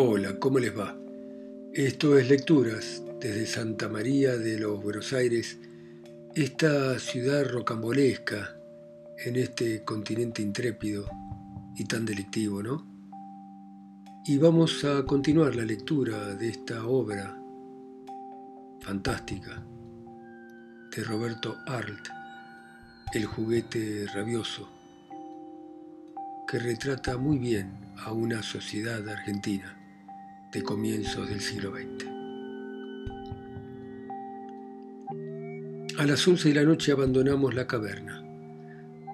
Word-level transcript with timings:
Hola, 0.00 0.38
¿cómo 0.38 0.60
les 0.60 0.78
va? 0.78 0.96
Esto 1.72 2.16
es 2.16 2.28
Lecturas 2.28 3.02
desde 3.18 3.46
Santa 3.46 3.88
María 3.88 4.36
de 4.36 4.56
los 4.56 4.80
Buenos 4.80 5.12
Aires, 5.12 5.58
esta 6.36 7.00
ciudad 7.00 7.44
rocambolesca 7.50 8.54
en 9.24 9.34
este 9.34 9.82
continente 9.82 10.40
intrépido 10.40 11.04
y 11.74 11.84
tan 11.84 12.04
delictivo, 12.04 12.62
¿no? 12.62 12.86
Y 14.24 14.38
vamos 14.38 14.84
a 14.84 15.02
continuar 15.02 15.56
la 15.56 15.64
lectura 15.64 16.32
de 16.36 16.48
esta 16.50 16.86
obra 16.86 17.36
fantástica 18.78 19.66
de 20.94 21.02
Roberto 21.02 21.56
Arlt, 21.66 22.06
El 23.12 23.26
juguete 23.26 24.06
rabioso, 24.14 24.68
que 26.46 26.60
retrata 26.60 27.16
muy 27.16 27.38
bien 27.38 27.72
a 27.96 28.12
una 28.12 28.44
sociedad 28.44 29.06
argentina 29.08 29.74
de 30.52 30.62
comienzos 30.62 31.28
del 31.28 31.40
siglo 31.40 31.72
XX. 31.72 32.06
A 35.98 36.06
las 36.06 36.26
once 36.26 36.48
de 36.48 36.54
la 36.54 36.62
noche 36.62 36.92
abandonamos 36.92 37.54
la 37.54 37.66
caverna. 37.66 38.24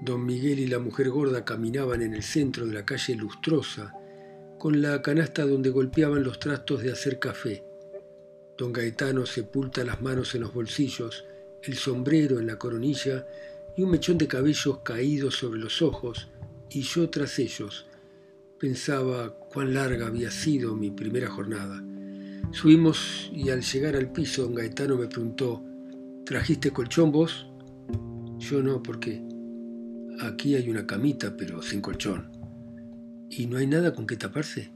Don 0.03 0.25
Miguel 0.25 0.61
y 0.61 0.67
la 0.67 0.79
mujer 0.79 1.11
gorda 1.11 1.45
caminaban 1.45 2.03
en 2.03 2.15
el 2.15 2.23
centro 2.23 2.67
de 2.67 2.75
la 2.75 2.85
calle 2.85 3.17
lustrosa, 3.17 3.95
con 4.59 4.81
la 4.81 5.03
canasta 5.03 5.45
donde 5.45 5.71
golpeaban 5.71 6.23
los 6.23 6.39
trastos 6.39 6.83
de 6.83 6.93
hacer 6.93 7.19
café. 7.19 7.65
Don 8.57 8.73
Gaetano 8.73 9.27
sepulta 9.27 9.83
las 9.83 10.01
manos 10.01 10.35
en 10.35 10.43
los 10.43 10.55
bolsillos, 10.55 11.25
el 11.63 11.75
sombrero 11.75 12.39
en 12.39 12.47
la 12.47 12.59
coronilla 12.59 13.27
y 13.77 13.83
un 13.83 13.91
mechón 13.91 14.19
de 14.19 14.29
cabellos 14.29 14.79
caídos 14.85 15.37
sobre 15.37 15.59
los 15.59 15.83
ojos, 15.83 16.29
y 16.71 16.83
yo 16.83 17.11
tras 17.11 17.39
ellos, 17.39 17.87
Pensaba 18.65 19.37
cuán 19.55 19.73
larga 19.73 20.09
había 20.09 20.33
sido 20.33 20.75
mi 20.75 20.91
primera 20.91 21.31
jornada. 21.31 21.81
Subimos 22.51 23.31
y 23.33 23.51
al 23.51 23.63
llegar 23.63 23.95
al 23.95 24.11
piso, 24.11 24.43
don 24.43 24.55
Gaetano 24.55 24.97
me 24.97 25.07
preguntó, 25.07 25.65
¿trajiste 26.27 26.73
colchón 26.73 27.13
vos? 27.13 27.47
Yo 28.39 28.65
no, 28.65 28.83
¿por 28.83 28.99
qué? 28.99 29.23
Aquí 30.21 30.57
hay 30.57 30.69
una 30.69 30.89
camita, 30.89 31.37
pero 31.37 31.63
sin 31.63 31.81
colchón. 31.81 32.33
¿Y 33.31 33.47
no 33.47 33.59
hay 33.59 33.69
nada 33.69 33.95
con 33.95 34.09
que 34.09 34.17
taparse? 34.17 34.73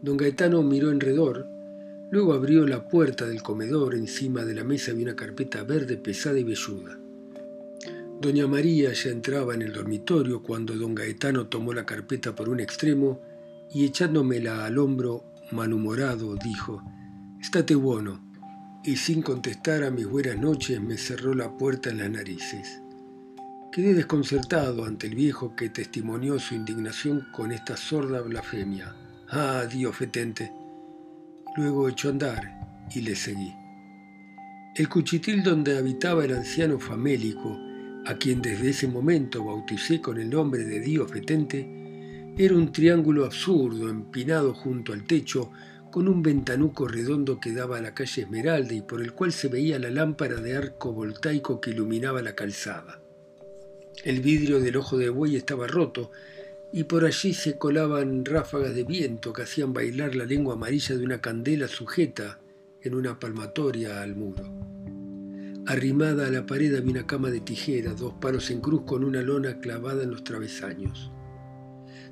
Don 0.00 0.16
Gaetano 0.16 0.62
miró 0.62 0.92
enredor, 0.92 1.48
luego 2.12 2.34
abrió 2.34 2.68
la 2.68 2.86
puerta 2.88 3.26
del 3.26 3.42
comedor, 3.42 3.96
encima 3.96 4.44
de 4.44 4.54
la 4.54 4.62
mesa 4.62 4.92
había 4.92 5.06
una 5.06 5.16
carpeta 5.16 5.64
verde 5.64 5.96
pesada 5.96 6.38
y 6.38 6.44
velluda. 6.44 6.96
Doña 8.20 8.46
María 8.46 8.92
ya 8.92 9.10
entraba 9.10 9.54
en 9.54 9.62
el 9.62 9.72
dormitorio 9.72 10.40
cuando 10.40 10.74
don 10.74 10.94
Gaetano 10.94 11.48
tomó 11.48 11.72
la 11.72 11.84
carpeta 11.84 12.36
por 12.36 12.48
un 12.48 12.60
extremo 12.60 13.20
y 13.72 13.84
echándomela 13.84 14.64
al 14.64 14.78
hombro, 14.78 15.24
malhumorado, 15.52 16.34
dijo, 16.36 16.82
Estate 17.40 17.74
bueno, 17.74 18.20
y 18.84 18.96
sin 18.96 19.22
contestar 19.22 19.84
a 19.84 19.90
mis 19.90 20.06
buenas 20.06 20.38
noches 20.38 20.80
me 20.80 20.96
cerró 20.96 21.34
la 21.34 21.56
puerta 21.56 21.90
en 21.90 21.98
las 21.98 22.10
narices. 22.10 22.80
Quedé 23.70 23.94
desconcertado 23.94 24.84
ante 24.84 25.06
el 25.06 25.14
viejo 25.14 25.54
que 25.54 25.68
testimonió 25.68 26.38
su 26.38 26.54
indignación 26.54 27.28
con 27.32 27.52
esta 27.52 27.76
sorda 27.76 28.20
blasfemia. 28.22 28.94
Ah, 29.28 29.66
Dios 29.70 29.94
fetente. 29.94 30.50
Luego 31.56 31.88
echó 31.88 32.08
a 32.08 32.12
andar 32.12 32.88
y 32.94 33.02
le 33.02 33.14
seguí. 33.14 33.54
El 34.74 34.88
cuchitril 34.88 35.42
donde 35.42 35.76
habitaba 35.76 36.24
el 36.24 36.34
anciano 36.34 36.78
famélico, 36.78 37.58
a 38.06 38.14
quien 38.14 38.40
desde 38.40 38.70
ese 38.70 38.88
momento 38.88 39.44
bauticé 39.44 40.00
con 40.00 40.18
el 40.18 40.30
nombre 40.30 40.64
de 40.64 40.80
Dios 40.80 41.10
Fetente, 41.10 41.77
era 42.40 42.54
un 42.54 42.70
triángulo 42.70 43.24
absurdo 43.24 43.88
empinado 43.88 44.54
junto 44.54 44.92
al 44.92 45.04
techo 45.04 45.50
con 45.90 46.06
un 46.06 46.22
ventanuco 46.22 46.86
redondo 46.86 47.40
que 47.40 47.52
daba 47.52 47.78
a 47.78 47.82
la 47.82 47.94
calle 47.94 48.22
Esmeralda 48.22 48.74
y 48.74 48.80
por 48.80 49.02
el 49.02 49.12
cual 49.12 49.32
se 49.32 49.48
veía 49.48 49.76
la 49.80 49.90
lámpara 49.90 50.36
de 50.36 50.56
arco 50.56 50.92
voltaico 50.92 51.60
que 51.60 51.70
iluminaba 51.70 52.22
la 52.22 52.36
calzada. 52.36 53.02
El 54.04 54.20
vidrio 54.20 54.60
del 54.60 54.76
ojo 54.76 54.96
de 54.96 55.08
buey 55.08 55.34
estaba 55.34 55.66
roto 55.66 56.12
y 56.72 56.84
por 56.84 57.04
allí 57.04 57.34
se 57.34 57.58
colaban 57.58 58.24
ráfagas 58.24 58.72
de 58.72 58.84
viento 58.84 59.32
que 59.32 59.42
hacían 59.42 59.72
bailar 59.72 60.14
la 60.14 60.24
lengua 60.24 60.54
amarilla 60.54 60.96
de 60.96 61.04
una 61.04 61.20
candela 61.20 61.66
sujeta 61.66 62.38
en 62.82 62.94
una 62.94 63.18
palmatoria 63.18 64.00
al 64.00 64.14
muro. 64.14 64.44
Arrimada 65.66 66.28
a 66.28 66.30
la 66.30 66.46
pared 66.46 66.72
había 66.76 66.92
una 66.92 67.06
cama 67.06 67.30
de 67.30 67.40
tijera, 67.40 67.94
dos 67.94 68.14
palos 68.20 68.48
en 68.52 68.60
cruz 68.60 68.82
con 68.86 69.02
una 69.02 69.22
lona 69.22 69.58
clavada 69.58 70.04
en 70.04 70.12
los 70.12 70.22
travesaños. 70.22 71.10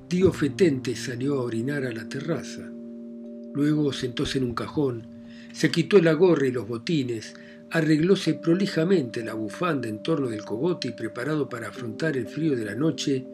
Dio 0.08 0.32
Fetente 0.32 0.94
salió 0.94 1.34
a 1.34 1.42
orinar 1.42 1.84
a 1.84 1.90
la 1.92 2.08
terraza. 2.08 2.62
Luego 3.52 3.92
sentóse 3.92 4.38
en 4.38 4.44
un 4.44 4.54
cajón, 4.54 5.04
se 5.52 5.72
quitó 5.72 6.00
la 6.00 6.12
gorra 6.12 6.46
y 6.46 6.52
los 6.52 6.68
botines, 6.68 7.34
arreglóse 7.70 8.34
prolijamente 8.34 9.24
la 9.24 9.34
bufanda 9.34 9.88
en 9.88 10.04
torno 10.04 10.28
del 10.28 10.44
cogote 10.44 10.88
y 10.88 10.92
preparado 10.92 11.48
para 11.48 11.68
afrontar 11.68 12.16
el 12.16 12.28
frío 12.28 12.54
de 12.54 12.64
la 12.64 12.76
noche, 12.76 13.26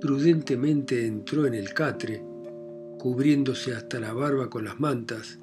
prudentemente 0.00 1.06
entró 1.06 1.46
en 1.46 1.54
el 1.54 1.72
catre, 1.72 2.20
cubriéndose 2.98 3.72
hasta 3.72 4.00
la 4.00 4.12
barba 4.12 4.50
con 4.50 4.64
las 4.64 4.80
mantas, 4.80 5.38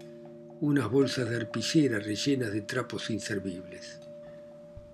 unas 0.60 0.92
bolsas 0.92 1.30
de 1.30 1.38
arpillera 1.38 2.00
rellenas 2.00 2.52
de 2.52 2.62
trapos 2.62 3.10
inservibles. 3.10 4.02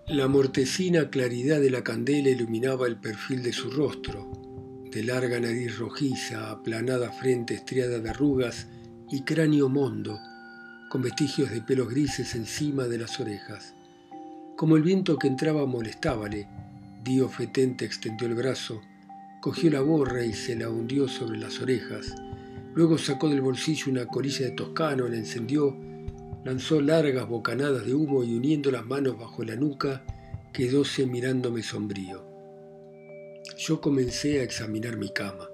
La 0.05 0.27
mortecina 0.27 1.09
claridad 1.09 1.59
de 1.59 1.71
la 1.71 1.83
candela 1.83 2.29
iluminaba 2.29 2.85
el 2.85 2.99
perfil 2.99 3.41
de 3.41 3.53
su 3.53 3.71
rostro, 3.71 4.38
de 4.91 5.03
larga 5.03 5.39
nariz 5.39 5.77
rojiza, 5.77 6.51
aplanada 6.51 7.11
frente 7.11 7.53
estriada 7.53 7.99
de 7.99 8.09
arrugas 8.09 8.67
y 9.09 9.21
cráneo 9.21 9.69
mondo, 9.69 10.19
con 10.89 11.01
vestigios 11.01 11.51
de 11.51 11.61
pelos 11.61 11.89
grises 11.89 12.35
encima 12.35 12.85
de 12.85 12.97
las 12.97 13.19
orejas. 13.19 13.75
Como 14.55 14.77
el 14.77 14.83
viento 14.83 15.17
que 15.17 15.27
entraba 15.27 15.65
molestábale, 15.65 16.47
Dio 17.03 17.29
Fetente 17.29 17.85
extendió 17.85 18.27
el 18.27 18.35
brazo, 18.35 18.81
cogió 19.41 19.69
la 19.71 19.81
borra 19.81 20.25
y 20.25 20.33
se 20.33 20.55
la 20.55 20.69
hundió 20.69 21.07
sobre 21.07 21.39
las 21.39 21.59
orejas. 21.61 22.13
Luego 22.73 22.97
sacó 22.97 23.29
del 23.29 23.41
bolsillo 23.41 23.91
una 23.91 24.05
colilla 24.05 24.45
de 24.45 24.51
toscano, 24.51 25.07
la 25.07 25.17
encendió 25.17 25.77
lanzó 26.43 26.81
largas 26.81 27.27
bocanadas 27.27 27.85
de 27.85 27.93
humo 27.93 28.23
y 28.23 28.33
uniendo 28.35 28.71
las 28.71 28.85
manos 28.85 29.17
bajo 29.17 29.43
la 29.43 29.55
nuca, 29.55 30.03
quedóse 30.53 31.05
mirándome 31.05 31.63
sombrío. 31.63 32.28
Yo 33.59 33.81
comencé 33.81 34.39
a 34.39 34.43
examinar 34.43 34.95
mi 34.95 35.09
cama. 35.09 35.51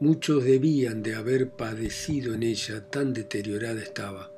Muchos 0.00 0.42
debían 0.42 1.02
de 1.02 1.16
haber 1.16 1.50
padecido 1.50 2.32
en 2.32 2.42
ella, 2.42 2.86
tan 2.88 3.12
deteriorada 3.12 3.82
estaba. 3.82 4.32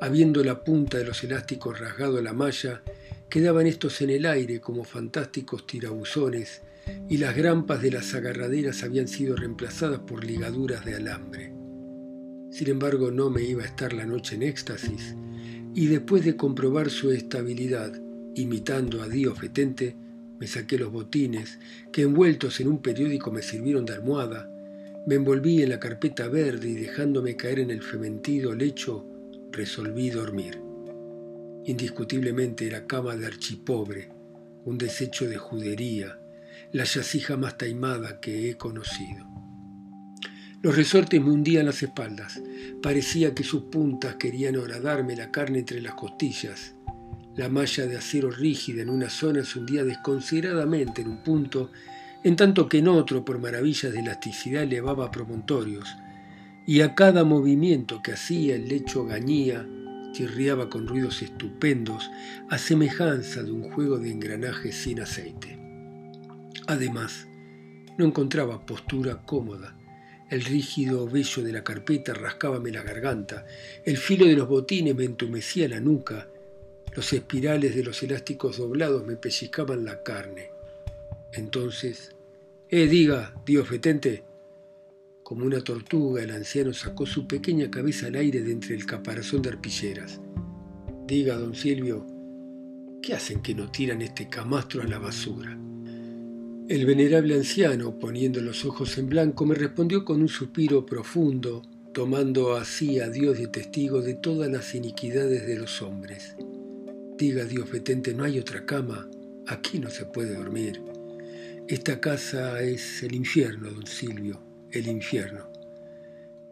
Habiendo 0.00 0.44
la 0.44 0.62
punta 0.62 0.98
de 0.98 1.04
los 1.04 1.24
elásticos 1.24 1.80
rasgado 1.80 2.22
la 2.22 2.32
malla, 2.32 2.82
quedaban 3.28 3.66
estos 3.66 4.00
en 4.02 4.10
el 4.10 4.24
aire 4.24 4.60
como 4.60 4.84
fantásticos 4.84 5.66
tirabuzones, 5.66 6.62
y 7.08 7.16
las 7.16 7.34
grampas 7.34 7.82
de 7.82 7.90
las 7.90 8.14
agarraderas 8.14 8.84
habían 8.84 9.08
sido 9.08 9.34
reemplazadas 9.34 9.98
por 9.98 10.24
ligaduras 10.24 10.84
de 10.84 10.94
alambre. 10.94 11.52
Sin 12.52 12.68
embargo, 12.68 13.10
no 13.10 13.30
me 13.30 13.42
iba 13.42 13.64
a 13.64 13.66
estar 13.66 13.92
la 13.92 14.06
noche 14.06 14.36
en 14.36 14.44
éxtasis, 14.44 15.16
y 15.74 15.88
después 15.88 16.24
de 16.24 16.36
comprobar 16.36 16.88
su 16.88 17.10
estabilidad, 17.10 18.00
imitando 18.36 19.02
a 19.02 19.08
Dios 19.08 19.36
fetente, 19.40 19.96
me 20.38 20.46
saqué 20.46 20.78
los 20.78 20.92
botines, 20.92 21.58
que 21.92 22.02
envueltos 22.02 22.60
en 22.60 22.68
un 22.68 22.82
periódico 22.82 23.30
me 23.30 23.42
sirvieron 23.42 23.84
de 23.84 23.94
almohada, 23.94 24.50
me 25.06 25.14
envolví 25.14 25.62
en 25.62 25.70
la 25.70 25.80
carpeta 25.80 26.28
verde 26.28 26.68
y 26.68 26.74
dejándome 26.74 27.36
caer 27.36 27.60
en 27.60 27.70
el 27.70 27.82
fementido 27.82 28.54
lecho, 28.54 29.06
resolví 29.50 30.10
dormir. 30.10 30.60
Indiscutiblemente 31.64 32.66
era 32.66 32.86
cama 32.86 33.16
de 33.16 33.26
archipobre, 33.26 34.10
un 34.64 34.78
desecho 34.78 35.28
de 35.28 35.36
judería, 35.36 36.18
la 36.72 36.84
yacija 36.84 37.36
más 37.36 37.56
taimada 37.56 38.20
que 38.20 38.50
he 38.50 38.56
conocido. 38.56 39.26
Los 40.60 40.76
resortes 40.76 41.20
me 41.22 41.30
hundían 41.30 41.66
las 41.66 41.82
espaldas. 41.82 42.42
Parecía 42.82 43.32
que 43.32 43.44
sus 43.44 43.64
puntas 43.64 44.16
querían 44.16 44.56
horadarme 44.56 45.14
la 45.14 45.30
carne 45.30 45.60
entre 45.60 45.80
las 45.80 45.94
costillas. 45.94 46.74
La 47.38 47.48
malla 47.48 47.86
de 47.86 47.96
acero 47.96 48.32
rígida 48.32 48.82
en 48.82 48.90
una 48.90 49.08
zona 49.08 49.44
se 49.44 49.60
hundía 49.60 49.84
desconsideradamente 49.84 51.02
en 51.02 51.08
un 51.08 51.22
punto, 51.22 51.70
en 52.24 52.34
tanto 52.34 52.68
que 52.68 52.78
en 52.78 52.88
otro, 52.88 53.24
por 53.24 53.38
maravillas 53.38 53.92
de 53.92 54.00
elasticidad, 54.00 54.64
elevaba 54.64 55.12
promontorios. 55.12 55.88
Y 56.66 56.80
a 56.80 56.96
cada 56.96 57.22
movimiento 57.22 58.02
que 58.02 58.10
hacía 58.10 58.56
el 58.56 58.66
lecho 58.68 59.04
gañía, 59.04 59.64
chirriaba 60.10 60.68
con 60.68 60.88
ruidos 60.88 61.22
estupendos, 61.22 62.10
a 62.50 62.58
semejanza 62.58 63.44
de 63.44 63.52
un 63.52 63.70
juego 63.70 64.00
de 64.00 64.10
engranajes 64.10 64.74
sin 64.74 65.00
aceite. 65.00 65.60
Además, 66.66 67.28
no 67.98 68.04
encontraba 68.04 68.66
postura 68.66 69.22
cómoda 69.22 69.78
el 70.28 70.44
rígido 70.44 71.08
vello 71.08 71.42
de 71.42 71.52
la 71.52 71.64
carpeta 71.64 72.12
rascábame 72.12 72.70
la 72.70 72.82
garganta, 72.82 73.46
el 73.86 73.96
filo 73.96 74.26
de 74.26 74.34
los 74.34 74.48
botines 74.48 74.94
me 74.94 75.04
entumecía 75.04 75.68
la 75.68 75.80
nuca, 75.80 76.28
los 76.98 77.12
espirales 77.12 77.76
de 77.76 77.84
los 77.84 78.02
elásticos 78.02 78.56
doblados 78.56 79.06
me 79.06 79.14
pellizcaban 79.14 79.84
la 79.84 80.02
carne. 80.02 80.50
Entonces, 81.32 82.16
eh, 82.68 82.88
diga, 82.88 83.40
Dios 83.46 83.68
fetente, 83.68 84.24
Como 85.22 85.46
una 85.46 85.60
tortuga, 85.60 86.24
el 86.24 86.32
anciano 86.32 86.72
sacó 86.72 87.06
su 87.06 87.28
pequeña 87.28 87.70
cabeza 87.70 88.08
al 88.08 88.16
aire 88.16 88.42
de 88.42 88.50
entre 88.50 88.74
el 88.74 88.84
caparazón 88.84 89.42
de 89.42 89.50
arpilleras. 89.50 90.20
Diga, 91.06 91.36
don 91.36 91.54
Silvio, 91.54 92.04
¿qué 93.00 93.14
hacen 93.14 93.42
que 93.42 93.54
no 93.54 93.70
tiran 93.70 94.02
este 94.02 94.28
camastro 94.28 94.82
a 94.82 94.86
la 94.88 94.98
basura? 94.98 95.56
El 96.68 96.84
venerable 96.84 97.36
anciano, 97.36 97.96
poniendo 97.96 98.40
los 98.40 98.64
ojos 98.64 98.98
en 98.98 99.08
blanco, 99.08 99.46
me 99.46 99.54
respondió 99.54 100.04
con 100.04 100.20
un 100.20 100.28
suspiro 100.28 100.84
profundo, 100.84 101.62
tomando 101.94 102.56
así 102.56 102.98
a 102.98 103.08
Dios 103.08 103.38
de 103.38 103.46
testigo 103.46 104.02
de 104.02 104.14
todas 104.14 104.50
las 104.50 104.74
iniquidades 104.74 105.46
de 105.46 105.58
los 105.58 105.80
hombres. 105.80 106.34
Diga 107.18 107.44
Dios 107.44 107.68
fetente, 107.68 108.14
no 108.14 108.22
hay 108.22 108.38
otra 108.38 108.64
cama, 108.64 109.08
aquí 109.48 109.80
no 109.80 109.90
se 109.90 110.04
puede 110.04 110.36
dormir. 110.36 110.80
Esta 111.66 111.98
casa 111.98 112.62
es 112.62 113.02
el 113.02 113.12
infierno, 113.12 113.72
don 113.72 113.88
Silvio, 113.88 114.40
el 114.70 114.86
infierno. 114.86 115.50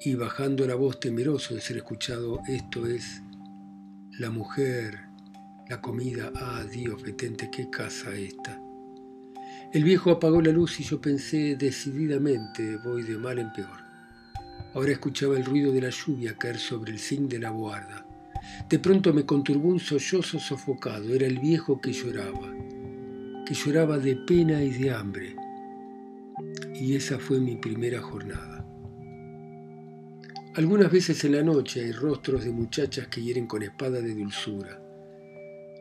Y 0.01 0.17
bajando 0.17 0.67
la 0.67 0.75
voz 0.75 0.99
temeroso 0.99 1.55
de 1.55 1.61
ser 1.61 1.77
escuchado, 1.77 2.41
esto 2.49 2.85
es 2.85 3.23
la 4.19 4.31
mujer, 4.31 4.99
la 5.69 5.81
comida, 5.81 6.33
ah 6.35 6.65
Dios 6.69 7.01
fetente, 7.01 7.49
qué 7.49 7.71
casa 7.71 8.12
esta. 8.17 8.61
El 9.73 9.85
viejo 9.85 10.11
apagó 10.11 10.43
la 10.43 10.51
luz 10.51 10.81
y 10.81 10.83
yo 10.83 11.01
pensé 11.01 11.55
decididamente, 11.55 12.77
voy 12.79 13.05
de 13.05 13.17
mal 13.17 13.39
en 13.39 13.53
peor. 13.53 13.85
Ahora 14.75 14.91
escuchaba 14.91 15.37
el 15.37 15.45
ruido 15.45 15.71
de 15.71 15.83
la 15.83 15.91
lluvia 15.91 16.37
caer 16.37 16.59
sobre 16.59 16.91
el 16.91 16.99
zinc 16.99 17.31
de 17.31 17.39
la 17.39 17.53
boarda. 17.53 18.06
De 18.69 18.79
pronto 18.79 19.13
me 19.13 19.25
conturbó 19.25 19.69
un 19.69 19.81
sollozo 19.81 20.39
sofocado. 20.39 21.15
Era 21.15 21.27
el 21.27 21.39
viejo 21.39 21.81
que 21.81 21.93
lloraba 21.93 22.53
que 23.47 23.55
lloraba 23.55 23.97
de 23.99 24.17
pena 24.17 24.61
y 24.63 24.71
de 24.71 24.91
hambre. 24.91 25.37
Y 26.75 26.97
esa 26.97 27.19
fue 27.19 27.39
mi 27.39 27.57
primera 27.57 28.03
jornada. 28.03 28.67
Algunas 30.57 30.91
veces 30.91 31.23
en 31.25 31.37
la 31.37 31.43
noche 31.43 31.85
hay 31.85 31.93
rostros 31.93 32.45
de 32.45 32.51
muchachas 32.51 33.07
que 33.07 33.23
hieren 33.23 33.47
con 33.47 33.63
espada 33.63 34.01
de 34.01 34.15
dulzura. 34.15 34.83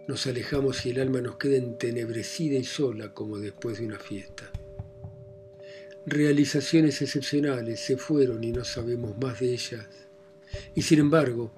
Nos 0.08 0.28
alejamos 0.28 0.86
y 0.86 0.92
el 0.92 1.00
alma 1.00 1.22
nos 1.22 1.38
queda 1.38 1.58
entenebrecida 1.58 2.56
y 2.56 2.64
sola 2.64 3.14
como 3.14 3.40
después 3.40 3.80
de 3.80 3.88
una 3.88 3.98
fiesta. 3.98 4.52
Realizaciones 6.06 7.02
excepcionales 7.02 7.80
se 7.80 7.98
fueron 7.98 8.44
y 8.44 8.52
no 8.52 8.64
sabemos 8.64 9.18
más 9.18 9.40
de 9.40 9.54
ellas. 9.54 9.88
Y 10.76 10.84
sin 10.84 11.00
embargo, 11.00 11.52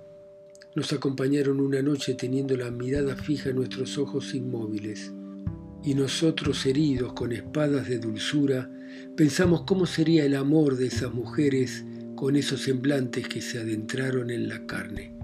nos 0.77 0.93
acompañaron 0.93 1.59
una 1.59 1.81
noche 1.81 2.13
teniendo 2.13 2.55
la 2.55 2.69
mirada 2.69 3.15
fija 3.15 3.49
en 3.49 3.55
nuestros 3.55 3.97
ojos 3.97 4.35
inmóviles 4.35 5.11
y 5.83 5.95
nosotros 5.95 6.67
heridos 6.67 7.13
con 7.13 7.31
espadas 7.31 7.87
de 7.89 7.97
dulzura, 7.97 8.69
pensamos 9.15 9.63
cómo 9.65 9.87
sería 9.87 10.23
el 10.23 10.35
amor 10.35 10.77
de 10.77 10.85
esas 10.85 11.11
mujeres 11.11 11.83
con 12.15 12.35
esos 12.35 12.61
semblantes 12.61 13.27
que 13.27 13.41
se 13.41 13.57
adentraron 13.57 14.29
en 14.29 14.47
la 14.47 14.67
carne. 14.67 15.15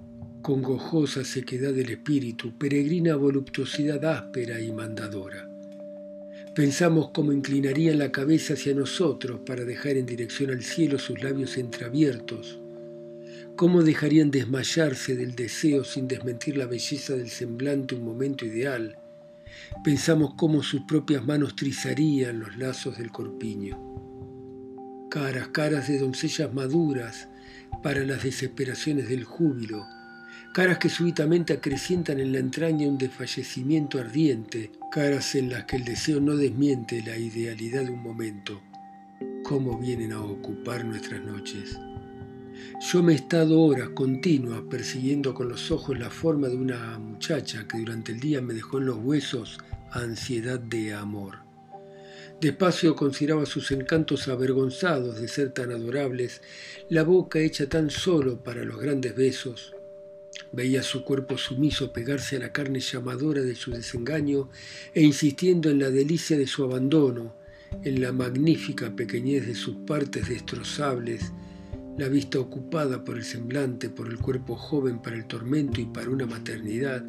Con 0.42 0.64
gojosa 0.64 1.24
sequedad 1.24 1.72
del 1.72 1.92
espíritu, 1.92 2.58
peregrina 2.58 3.16
voluptuosidad 3.16 4.04
áspera 4.06 4.60
y 4.60 4.72
mandadora. 4.72 5.48
Pensamos 6.56 7.12
cómo 7.14 7.32
inclinarían 7.32 8.00
la 8.00 8.12
cabeza 8.12 8.56
hacia 8.56 8.74
nosotros 8.74 9.42
para 9.46 9.66
dejar 9.66 9.98
en 9.98 10.08
dirección 10.08 10.50
al 10.50 10.64
cielo 10.64 10.98
sus 10.98 11.22
labios 11.22 11.58
entreabiertos, 11.58 12.60
cómo 13.56 13.84
dejarían 13.84 14.32
desmayarse 14.32 15.16
del 15.16 15.36
deseo 15.36 15.84
sin 15.84 16.08
desmentir 16.08 16.58
la 16.58 16.66
belleza 16.66 17.14
del 17.14 17.30
semblante 17.30 17.96
un 17.96 18.06
momento 18.06 18.46
ideal, 18.46 18.98
Pensamos 19.84 20.34
cómo 20.36 20.64
sus 20.64 20.82
propias 20.82 21.26
manos 21.26 21.56
trizarían 21.56 22.40
los 22.40 22.58
lazos 22.58 22.98
del 22.98 23.12
corpiño. 23.12 23.80
Caras, 25.10 25.50
caras 25.50 25.88
de 25.88 26.00
doncellas 26.00 26.54
maduras 26.54 27.28
para 27.82 28.04
las 28.04 28.24
desesperaciones 28.24 29.10
del 29.10 29.24
júbilo, 29.24 29.86
caras 30.54 30.78
que 30.78 30.90
súbitamente 30.90 31.54
acrecientan 31.54 32.20
en 32.20 32.32
la 32.32 32.40
entraña 32.40 32.88
un 32.88 32.98
desfallecimiento 32.98 34.00
ardiente, 34.00 34.72
caras 34.92 35.36
en 35.36 35.50
las 35.50 35.66
que 35.66 35.76
el 35.76 35.84
deseo 35.84 36.20
no 36.20 36.36
desmiente 36.36 37.04
la 37.06 37.18
idealidad 37.18 37.84
de 37.84 37.92
un 37.92 38.02
momento. 38.02 38.62
¿Cómo 39.44 39.78
vienen 39.78 40.14
a 40.14 40.22
ocupar 40.22 40.86
nuestras 40.86 41.22
noches? 41.22 41.78
Yo 42.92 43.02
me 43.02 43.14
he 43.14 43.16
estado 43.16 43.62
horas 43.62 43.90
continuas 43.90 44.62
persiguiendo 44.70 45.34
con 45.34 45.50
los 45.50 45.72
ojos 45.72 45.98
la 45.98 46.10
forma 46.10 46.48
de 46.48 46.58
una 46.58 47.00
muchacha 47.00 47.68
que 47.68 47.80
durante 47.80 48.12
el 48.12 48.20
día 48.20 48.42
me 48.42 48.54
dejó 48.54 48.80
en 48.80 48.88
los 48.88 48.98
huesos 48.98 49.58
ansiedad 49.92 50.60
de 50.60 50.94
amor. 50.94 51.38
Despacio 52.42 52.96
consideraba 52.96 53.46
sus 53.46 53.72
encantos 53.72 54.28
avergonzados 54.28 55.22
de 55.22 55.28
ser 55.28 55.52
tan 55.52 55.72
adorables, 55.72 56.42
la 56.90 57.04
boca 57.04 57.40
hecha 57.40 57.70
tan 57.70 57.90
solo 57.90 58.44
para 58.44 58.66
los 58.66 58.80
grandes 58.80 59.16
besos. 59.16 59.74
Veía 60.52 60.84
su 60.84 61.04
cuerpo 61.04 61.38
sumiso 61.38 61.94
pegarse 61.94 62.36
a 62.36 62.40
la 62.40 62.52
carne 62.52 62.80
llamadora 62.80 63.42
de 63.44 63.56
su 63.56 63.72
desengaño 63.72 64.50
e 64.94 65.02
insistiendo 65.02 65.70
en 65.70 65.80
la 65.80 65.90
delicia 65.90 66.38
de 66.38 66.48
su 66.48 66.64
abandono, 66.64 67.36
en 67.84 68.02
la 68.02 68.12
magnífica 68.12 68.96
pequeñez 68.96 69.48
de 69.48 69.56
sus 69.56 69.78
partes 69.88 70.28
destrozables, 70.28 71.32
la 71.98 72.08
vista 72.10 72.40
ocupada 72.40 73.04
por 73.04 73.18
el 73.18 73.24
semblante, 73.24 73.90
por 73.90 74.08
el 74.08 74.18
cuerpo 74.18 74.56
joven 74.56 75.00
para 75.00 75.16
el 75.16 75.26
tormento 75.26 75.80
y 75.80 75.86
para 75.86 76.10
una 76.10 76.26
maternidad, 76.26 77.04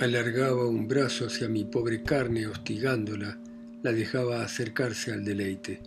alargaba 0.00 0.66
un 0.66 0.88
brazo 0.88 1.26
hacia 1.26 1.48
mi 1.48 1.64
pobre 1.64 2.02
carne, 2.02 2.46
hostigándola, 2.48 3.38
la 3.82 3.92
dejaba 3.92 4.42
acercarse 4.42 5.12
al 5.12 5.24
deleite. 5.24 5.80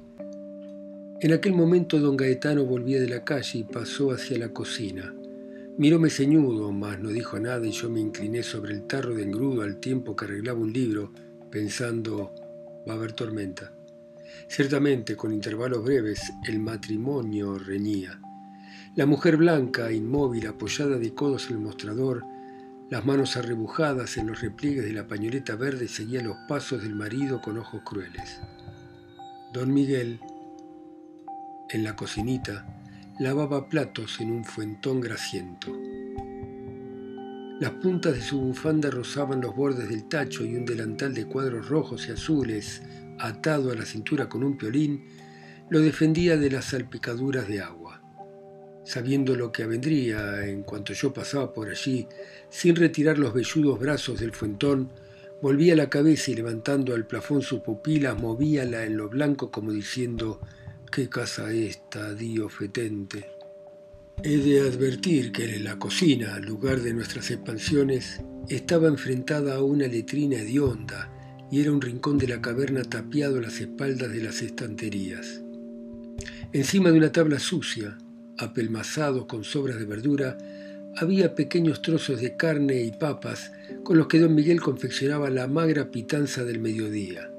En 1.22 1.34
aquel 1.34 1.54
momento 1.54 2.00
don 2.00 2.16
Gaetano 2.16 2.64
volvía 2.64 3.02
de 3.02 3.10
la 3.10 3.26
calle 3.26 3.60
y 3.60 3.64
pasó 3.66 4.12
hacia 4.12 4.38
la 4.38 4.54
cocina. 4.54 5.14
Miróme 5.78 6.10
ceñudo, 6.10 6.72
mas 6.72 6.98
no 7.00 7.10
dijo 7.10 7.38
nada 7.40 7.66
y 7.68 7.72
yo 7.72 7.90
me 7.90 8.00
incliné 8.00 8.42
sobre 8.42 8.74
el 8.74 8.84
tarro 8.84 9.16
de 9.16 9.24
engrudo 9.24 9.64
al 9.64 9.82
tiempo 9.82 10.16
que 10.16 10.26
arreglaba 10.26 10.60
un 10.60 10.72
libro, 10.72 11.12
pensando, 11.52 12.34
va 12.88 12.94
a 12.94 12.96
haber 12.96 13.12
tormenta. 13.12 13.74
Ciertamente, 14.48 15.18
con 15.18 15.34
intervalos 15.34 15.84
breves, 15.84 16.22
el 16.48 16.60
matrimonio 16.60 17.58
reñía. 17.58 18.20
La 18.96 19.06
mujer 19.06 19.38
blanca, 19.38 19.92
inmóvil, 19.92 20.48
apoyada 20.48 20.98
de 20.98 21.14
codos 21.14 21.50
en 21.50 21.58
el 21.58 21.62
mostrador, 21.62 22.26
las 22.90 23.06
manos 23.06 23.38
arrebujadas 23.38 24.18
en 24.18 24.28
los 24.28 24.42
repliegues 24.42 24.84
de 24.84 24.94
la 24.94 25.08
pañoleta 25.08 25.56
verde, 25.56 25.88
seguía 25.88 26.24
los 26.24 26.36
pasos 26.48 26.82
del 26.82 26.96
marido 26.96 27.40
con 27.40 27.58
ojos 27.58 27.82
crueles. 27.86 28.42
Don 29.54 29.74
Miguel, 29.74 30.20
en 31.70 31.84
la 31.84 31.96
cocinita, 31.96 32.66
lavaba 33.20 33.70
platos 33.70 34.20
en 34.20 34.32
un 34.32 34.44
fuentón 34.44 35.02
grasiento. 35.02 35.72
Las 37.60 37.72
puntas 37.82 38.14
de 38.14 38.22
su 38.22 38.40
bufanda 38.40 38.90
rozaban 38.90 39.42
los 39.42 39.56
bordes 39.56 39.88
del 39.88 40.10
tacho 40.10 40.44
y 40.44 40.56
un 40.56 40.66
delantal 40.66 41.14
de 41.14 41.26
cuadros 41.26 41.70
rojos 41.70 42.08
y 42.08 42.12
azules, 42.12 42.82
atado 43.20 43.72
a 43.72 43.76
la 43.76 43.86
cintura 43.86 44.28
con 44.28 44.44
un 44.44 44.58
piolín, 44.58 45.06
lo 45.70 45.80
defendía 45.80 46.38
de 46.38 46.50
las 46.50 46.66
salpicaduras 46.66 47.48
de 47.48 47.62
agua 47.62 47.79
sabiendo 48.90 49.36
lo 49.36 49.52
que 49.52 49.62
avendría 49.62 50.48
en 50.48 50.64
cuanto 50.64 50.94
yo 50.94 51.14
pasaba 51.14 51.54
por 51.54 51.70
allí, 51.70 52.08
sin 52.50 52.76
retirar 52.76 53.20
los 53.20 53.36
velludos 53.36 53.80
brazos 53.80 54.20
del 54.20 54.32
fuentón, 54.32 54.90
volvía 55.44 55.76
la 55.76 55.92
cabeza 55.92 56.32
y 56.32 56.34
levantando 56.34 56.96
al 56.96 57.06
plafón 57.06 57.44
sus 57.44 57.60
pupilas, 57.60 58.20
movíala 58.20 58.84
en 58.86 58.98
lo 58.98 59.08
blanco 59.08 59.52
como 59.52 59.72
diciendo, 59.72 60.42
¿qué 60.92 61.08
casa 61.08 61.54
esta, 61.54 62.16
Dio 62.16 62.50
fetente? 62.50 63.30
He 64.24 64.38
de 64.38 64.62
advertir 64.62 65.32
que 65.34 65.56
en 65.56 65.66
la 65.66 65.78
cocina, 65.78 66.40
lugar 66.40 66.80
de 66.82 66.96
nuestras 66.96 67.30
expansiones, 67.30 68.22
estaba 68.48 68.88
enfrentada 68.88 69.58
a 69.58 69.62
una 69.62 69.86
letrina 69.86 70.38
hedionda 70.38 71.14
y 71.52 71.62
era 71.62 71.72
un 71.72 71.80
rincón 71.80 72.18
de 72.18 72.28
la 72.28 72.42
caverna 72.42 72.82
tapiado 72.82 73.38
a 73.38 73.42
las 73.42 73.62
espaldas 73.62 74.12
de 74.12 74.24
las 74.24 74.42
estanterías. 74.42 75.44
Encima 76.54 76.90
de 76.90 76.98
una 76.98 77.12
tabla 77.12 77.38
sucia, 77.38 77.96
apelmazados 78.40 79.26
con 79.26 79.44
sobras 79.44 79.78
de 79.78 79.86
verdura, 79.86 80.38
había 80.96 81.36
pequeños 81.36 81.82
trozos 81.82 82.20
de 82.20 82.36
carne 82.36 82.82
y 82.82 82.92
papas 82.92 83.52
con 83.84 83.98
los 83.98 84.08
que 84.08 84.20
don 84.20 84.34
Miguel 84.34 84.62
confeccionaba 84.62 85.30
la 85.30 85.48
magra 85.48 85.92
pitanza 85.92 86.44
del 86.44 86.60
mediodía. 86.60 87.30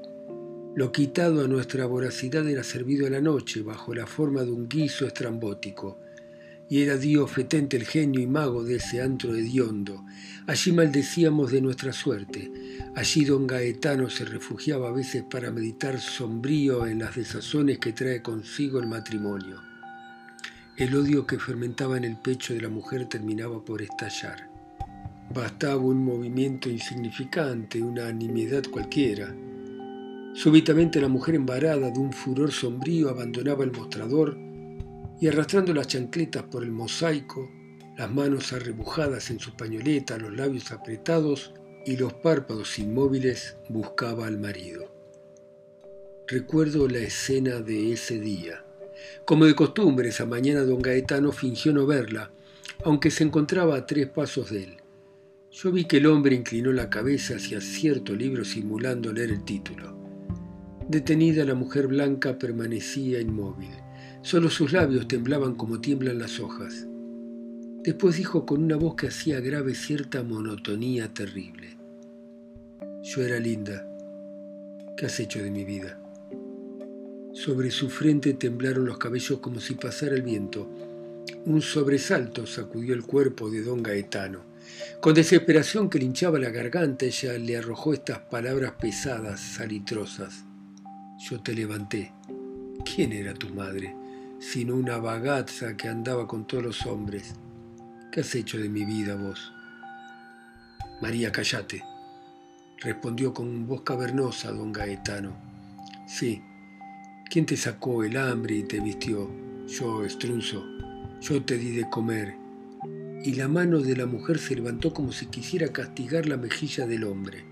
Lo 0.73 0.91
quitado 0.91 1.43
a 1.43 1.47
nuestra 1.47 1.85
voracidad 1.85 2.47
era 2.47 2.63
servido 2.63 3.05
a 3.05 3.09
la 3.09 3.19
noche 3.19 3.61
bajo 3.61 3.93
la 3.93 4.07
forma 4.07 4.43
de 4.43 4.51
un 4.51 4.69
guiso 4.69 5.05
estrambótico, 5.05 5.99
y 6.69 6.81
era 6.81 6.95
Dios 6.95 7.29
fetente 7.29 7.75
el 7.75 7.85
genio 7.85 8.21
y 8.21 8.27
mago 8.27 8.63
de 8.63 8.75
ese 8.77 9.01
antro 9.01 9.35
hediondo. 9.35 10.05
Allí 10.47 10.71
maldecíamos 10.71 11.51
de 11.51 11.59
nuestra 11.59 11.91
suerte. 11.91 12.49
Allí 12.95 13.25
don 13.25 13.45
Gaetano 13.45 14.09
se 14.09 14.23
refugiaba 14.23 14.87
a 14.87 14.93
veces 14.93 15.23
para 15.29 15.51
meditar 15.51 15.99
sombrío 15.99 16.87
en 16.87 16.99
las 16.99 17.17
desazones 17.17 17.77
que 17.79 17.91
trae 17.91 18.21
consigo 18.21 18.79
el 18.79 18.87
matrimonio. 18.87 19.70
El 20.77 20.95
odio 20.95 21.27
que 21.27 21.37
fermentaba 21.37 21.97
en 21.97 22.05
el 22.05 22.15
pecho 22.15 22.53
de 22.53 22.61
la 22.61 22.69
mujer 22.69 23.05
terminaba 23.05 23.63
por 23.63 23.81
estallar. 23.81 24.49
Bastaba 25.33 25.81
un 25.81 26.03
movimiento 26.03 26.69
insignificante, 26.69 27.83
una 27.83 28.09
nimiedad 28.13 28.63
cualquiera. 28.71 29.35
Súbitamente 30.33 31.01
la 31.01 31.09
mujer 31.09 31.35
embarada 31.35 31.91
de 31.91 31.99
un 31.99 32.13
furor 32.13 32.53
sombrío 32.53 33.09
abandonaba 33.09 33.65
el 33.65 33.73
mostrador 33.73 34.37
y 35.19 35.27
arrastrando 35.27 35.73
las 35.73 35.87
chancletas 35.87 36.43
por 36.43 36.63
el 36.63 36.71
mosaico, 36.71 37.51
las 37.97 38.09
manos 38.09 38.53
arrebujadas 38.53 39.29
en 39.29 39.39
su 39.39 39.55
pañoleta, 39.57 40.17
los 40.17 40.33
labios 40.33 40.71
apretados 40.71 41.53
y 41.85 41.97
los 41.97 42.13
párpados 42.13 42.79
inmóviles, 42.79 43.57
buscaba 43.67 44.25
al 44.25 44.39
marido. 44.39 44.89
Recuerdo 46.27 46.87
la 46.87 46.99
escena 46.99 47.59
de 47.59 47.91
ese 47.91 48.21
día. 48.21 48.63
Como 49.25 49.45
de 49.45 49.55
costumbre, 49.55 50.09
esa 50.09 50.25
mañana 50.25 50.61
don 50.61 50.81
Gaetano 50.81 51.31
fingió 51.31 51.73
no 51.73 51.85
verla, 51.85 52.31
aunque 52.83 53.11
se 53.11 53.23
encontraba 53.23 53.75
a 53.75 53.85
tres 53.85 54.07
pasos 54.07 54.49
de 54.51 54.63
él. 54.63 54.77
Yo 55.51 55.71
vi 55.71 55.85
que 55.85 55.97
el 55.97 56.05
hombre 56.05 56.35
inclinó 56.35 56.71
la 56.71 56.89
cabeza 56.89 57.35
hacia 57.35 57.59
cierto 57.59 58.15
libro 58.15 58.45
simulando 58.45 59.11
leer 59.11 59.31
el 59.31 59.43
título. 59.43 59.97
Detenida 60.87 61.45
la 61.45 61.55
mujer 61.55 61.87
blanca 61.87 62.37
permanecía 62.37 63.19
inmóvil. 63.19 63.71
Solo 64.23 64.49
sus 64.49 64.71
labios 64.71 65.07
temblaban 65.07 65.55
como 65.55 65.81
tiemblan 65.81 66.19
las 66.19 66.39
hojas. 66.39 66.87
Después 67.83 68.17
dijo 68.17 68.45
con 68.45 68.63
una 68.63 68.75
voz 68.75 68.95
que 68.95 69.07
hacía 69.07 69.39
grave 69.39 69.75
cierta 69.75 70.23
monotonía 70.23 71.13
terrible. 71.13 71.77
Yo 73.03 73.21
era 73.21 73.39
linda. 73.39 73.87
¿Qué 74.95 75.05
has 75.07 75.19
hecho 75.19 75.41
de 75.43 75.49
mi 75.49 75.65
vida? 75.65 76.00
Sobre 77.33 77.71
su 77.71 77.89
frente 77.89 78.33
temblaron 78.33 78.85
los 78.85 78.97
cabellos 78.97 79.39
como 79.39 79.61
si 79.61 79.75
pasara 79.75 80.15
el 80.15 80.21
viento. 80.21 80.69
Un 81.45 81.61
sobresalto 81.61 82.45
sacudió 82.45 82.93
el 82.93 83.03
cuerpo 83.03 83.49
de 83.49 83.63
don 83.63 83.81
Gaetano. 83.81 84.41
Con 84.99 85.13
desesperación 85.13 85.89
que 85.89 85.97
le 85.97 86.05
hinchaba 86.05 86.39
la 86.39 86.49
garganta, 86.49 87.05
ella 87.05 87.37
le 87.37 87.57
arrojó 87.57 87.93
estas 87.93 88.19
palabras 88.19 88.73
pesadas, 88.79 89.39
salitrosas. 89.39 90.43
Yo 91.19 91.41
te 91.41 91.53
levanté. 91.53 92.11
¿Quién 92.83 93.13
era 93.13 93.33
tu 93.33 93.49
madre? 93.49 93.95
Sino 94.39 94.75
una 94.75 94.97
bagaza 94.97 95.77
que 95.77 95.87
andaba 95.87 96.27
con 96.27 96.45
todos 96.45 96.63
los 96.63 96.85
hombres. 96.85 97.35
¿Qué 98.11 98.19
has 98.19 98.35
hecho 98.35 98.57
de 98.57 98.67
mi 98.67 98.83
vida 98.83 99.15
vos? 99.15 99.53
María, 101.01 101.31
callate, 101.31 101.83
respondió 102.79 103.33
con 103.33 103.65
voz 103.67 103.81
cavernosa 103.81 104.51
don 104.51 104.71
Gaetano. 104.71 105.35
Sí, 106.07 106.41
¿quién 107.31 107.45
te 107.45 107.55
sacó 107.55 108.03
el 108.03 108.17
hambre 108.17 108.55
y 108.55 108.63
te 108.63 108.81
vistió? 108.81 109.31
Yo, 109.65 110.03
estrunzo, 110.03 110.65
yo 111.21 111.41
te 111.41 111.57
di 111.57 111.71
de 111.71 111.89
comer. 111.89 112.35
Y 113.23 113.35
la 113.35 113.47
mano 113.47 113.79
de 113.79 113.95
la 113.95 114.05
mujer 114.05 114.37
se 114.37 114.55
levantó 114.55 114.93
como 114.93 115.13
si 115.13 115.27
quisiera 115.27 115.71
castigar 115.71 116.25
la 116.25 116.35
mejilla 116.35 116.85
del 116.85 117.05
hombre. 117.05 117.45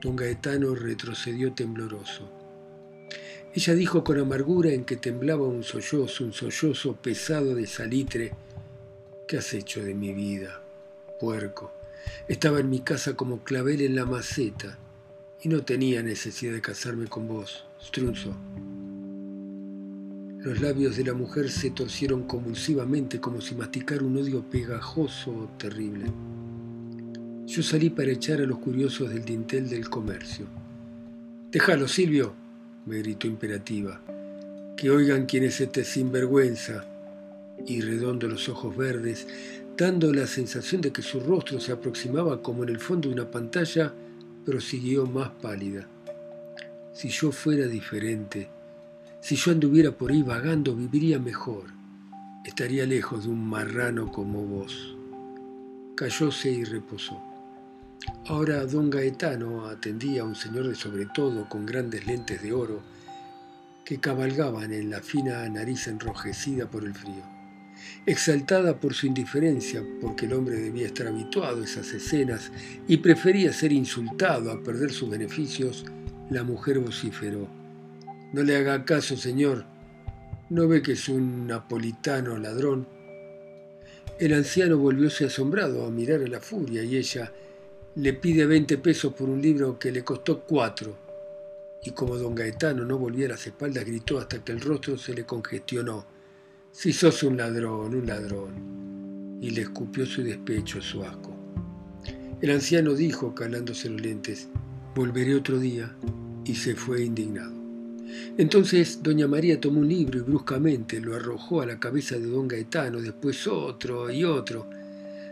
Don 0.00 0.16
Gaetano 0.16 0.74
retrocedió 0.74 1.52
tembloroso. 1.52 2.32
Ella 3.54 3.74
dijo 3.74 4.02
con 4.02 4.18
amargura 4.18 4.72
en 4.72 4.84
que 4.84 4.96
temblaba 4.96 5.46
un 5.46 5.62
sollozo, 5.62 6.24
un 6.24 6.32
sollozo 6.32 6.96
pesado 6.96 7.54
de 7.54 7.66
salitre. 7.68 8.32
¿Qué 9.28 9.38
has 9.38 9.54
hecho 9.54 9.84
de 9.84 9.94
mi 9.94 10.12
vida, 10.12 10.64
puerco? 11.20 11.72
Estaba 12.26 12.58
en 12.58 12.70
mi 12.70 12.80
casa 12.80 13.14
como 13.14 13.44
clavel 13.44 13.82
en 13.82 13.94
la 13.94 14.04
maceta 14.04 14.78
y 15.40 15.48
no 15.48 15.64
tenía 15.64 16.02
necesidad 16.02 16.54
de 16.54 16.60
casarme 16.60 17.06
con 17.06 17.28
vos, 17.28 17.67
Strunzo. 17.80 18.34
Los 20.40 20.60
labios 20.60 20.96
de 20.96 21.04
la 21.04 21.14
mujer 21.14 21.48
se 21.50 21.70
torcieron 21.70 22.24
convulsivamente 22.24 23.20
como 23.20 23.40
si 23.40 23.54
masticara 23.54 24.04
un 24.04 24.16
odio 24.16 24.42
pegajoso 24.42 25.30
o 25.30 25.48
terrible. 25.58 26.06
Yo 27.46 27.62
salí 27.62 27.90
para 27.90 28.10
echar 28.10 28.40
a 28.40 28.46
los 28.46 28.58
curiosos 28.58 29.10
del 29.10 29.24
dintel 29.24 29.68
del 29.68 29.88
comercio. 29.88 30.46
Déjalo, 31.50 31.88
Silvio, 31.88 32.34
me 32.84 32.98
gritó 32.98 33.26
imperativa. 33.26 34.00
Que 34.76 34.90
oigan 34.90 35.26
quién 35.26 35.44
es 35.44 35.60
este 35.60 35.84
sinvergüenza. 35.84 36.84
Y 37.66 37.80
redondo 37.80 38.28
los 38.28 38.48
ojos 38.48 38.76
verdes, 38.76 39.26
dando 39.76 40.12
la 40.12 40.26
sensación 40.26 40.80
de 40.80 40.92
que 40.92 41.02
su 41.02 41.20
rostro 41.20 41.60
se 41.60 41.72
aproximaba 41.72 42.42
como 42.42 42.64
en 42.64 42.68
el 42.70 42.78
fondo 42.78 43.08
de 43.08 43.14
una 43.14 43.30
pantalla, 43.30 43.92
prosiguió 44.44 45.06
más 45.06 45.30
pálida. 45.30 45.88
Si 46.98 47.10
yo 47.10 47.30
fuera 47.30 47.68
diferente, 47.68 48.50
si 49.20 49.36
yo 49.36 49.52
anduviera 49.52 49.92
por 49.92 50.10
ahí 50.10 50.24
vagando, 50.24 50.74
viviría 50.74 51.20
mejor. 51.20 51.66
Estaría 52.44 52.86
lejos 52.86 53.22
de 53.22 53.30
un 53.30 53.48
marrano 53.48 54.10
como 54.10 54.44
vos. 54.44 54.96
Cayóse 55.94 56.50
y 56.50 56.64
reposó. 56.64 57.22
Ahora 58.26 58.66
don 58.66 58.90
Gaetano 58.90 59.66
atendía 59.66 60.22
a 60.22 60.24
un 60.24 60.34
señor 60.34 60.66
de 60.66 60.74
sobre 60.74 61.06
todo 61.06 61.48
con 61.48 61.66
grandes 61.66 62.04
lentes 62.04 62.42
de 62.42 62.52
oro 62.52 62.82
que 63.84 64.00
cabalgaban 64.00 64.72
en 64.72 64.90
la 64.90 65.00
fina 65.00 65.48
nariz 65.48 65.86
enrojecida 65.86 66.68
por 66.68 66.82
el 66.82 66.94
frío. 66.94 67.22
Exaltada 68.06 68.80
por 68.80 68.92
su 68.92 69.06
indiferencia, 69.06 69.84
porque 70.00 70.26
el 70.26 70.32
hombre 70.32 70.56
debía 70.56 70.86
estar 70.86 71.06
habituado 71.06 71.62
a 71.62 71.64
esas 71.64 71.92
escenas 71.92 72.50
y 72.88 72.96
prefería 72.96 73.52
ser 73.52 73.70
insultado 73.70 74.50
a 74.50 74.64
perder 74.64 74.90
sus 74.90 75.08
beneficios, 75.08 75.84
la 76.30 76.44
mujer 76.44 76.78
vociferó. 76.78 77.48
No 78.32 78.42
le 78.42 78.56
haga 78.56 78.84
caso, 78.84 79.16
señor. 79.16 79.64
¿No 80.50 80.68
ve 80.68 80.82
que 80.82 80.92
es 80.92 81.08
un 81.08 81.46
napolitano 81.46 82.36
ladrón? 82.38 82.86
El 84.18 84.34
anciano 84.34 84.78
volvióse 84.78 85.26
asombrado 85.26 85.86
a 85.86 85.90
mirar 85.90 86.22
a 86.22 86.26
la 86.26 86.40
furia 86.40 86.82
y 86.82 86.96
ella, 86.96 87.32
le 87.94 88.12
pide 88.12 88.46
20 88.46 88.78
pesos 88.78 89.14
por 89.14 89.28
un 89.28 89.40
libro 89.40 89.78
que 89.78 89.90
le 89.90 90.04
costó 90.04 90.40
cuatro. 90.40 90.96
Y 91.84 91.92
como 91.92 92.16
don 92.16 92.34
Gaetano 92.34 92.84
no 92.84 92.98
volvía 92.98 93.26
a 93.26 93.30
las 93.30 93.46
espaldas, 93.46 93.84
gritó 93.84 94.18
hasta 94.18 94.44
que 94.44 94.52
el 94.52 94.60
rostro 94.60 94.98
se 94.98 95.14
le 95.14 95.24
congestionó. 95.24 96.04
Si 96.72 96.92
sos 96.92 97.22
un 97.22 97.36
ladrón, 97.36 97.94
un 97.94 98.06
ladrón. 98.06 99.38
Y 99.40 99.50
le 99.50 99.62
escupió 99.62 100.04
su 100.04 100.22
despecho, 100.22 100.80
su 100.80 101.02
asco. 101.02 101.34
El 102.40 102.50
anciano 102.50 102.94
dijo, 102.94 103.34
calándose 103.34 103.88
los 103.88 104.00
lentes, 104.00 104.48
volveré 104.98 105.36
otro 105.36 105.60
día, 105.60 105.94
y 106.44 106.56
se 106.56 106.74
fue 106.74 107.04
indignado. 107.04 107.52
Entonces 108.36 109.00
doña 109.00 109.28
María 109.28 109.60
tomó 109.60 109.78
un 109.78 109.88
libro 109.88 110.18
y 110.18 110.22
bruscamente 110.22 111.00
lo 111.00 111.14
arrojó 111.14 111.60
a 111.60 111.66
la 111.66 111.78
cabeza 111.78 112.18
de 112.18 112.26
don 112.26 112.48
Gaetano, 112.48 113.00
después 113.00 113.46
otro 113.46 114.10
y 114.10 114.24
otro. 114.24 114.68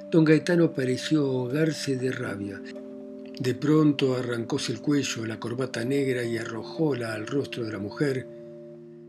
Don 0.08 0.24
Gaetano 0.24 0.70
pareció 0.70 1.22
ahogarse 1.26 1.96
de 1.96 2.12
rabia. 2.12 2.62
De 3.40 3.54
pronto 3.56 4.14
arrancóse 4.14 4.70
el 4.70 4.80
cuello, 4.80 5.26
la 5.26 5.40
corbata 5.40 5.84
negra 5.84 6.22
y 6.22 6.38
arrojóla 6.38 7.14
al 7.14 7.26
rostro 7.26 7.64
de 7.64 7.72
la 7.72 7.80
mujer. 7.80 8.24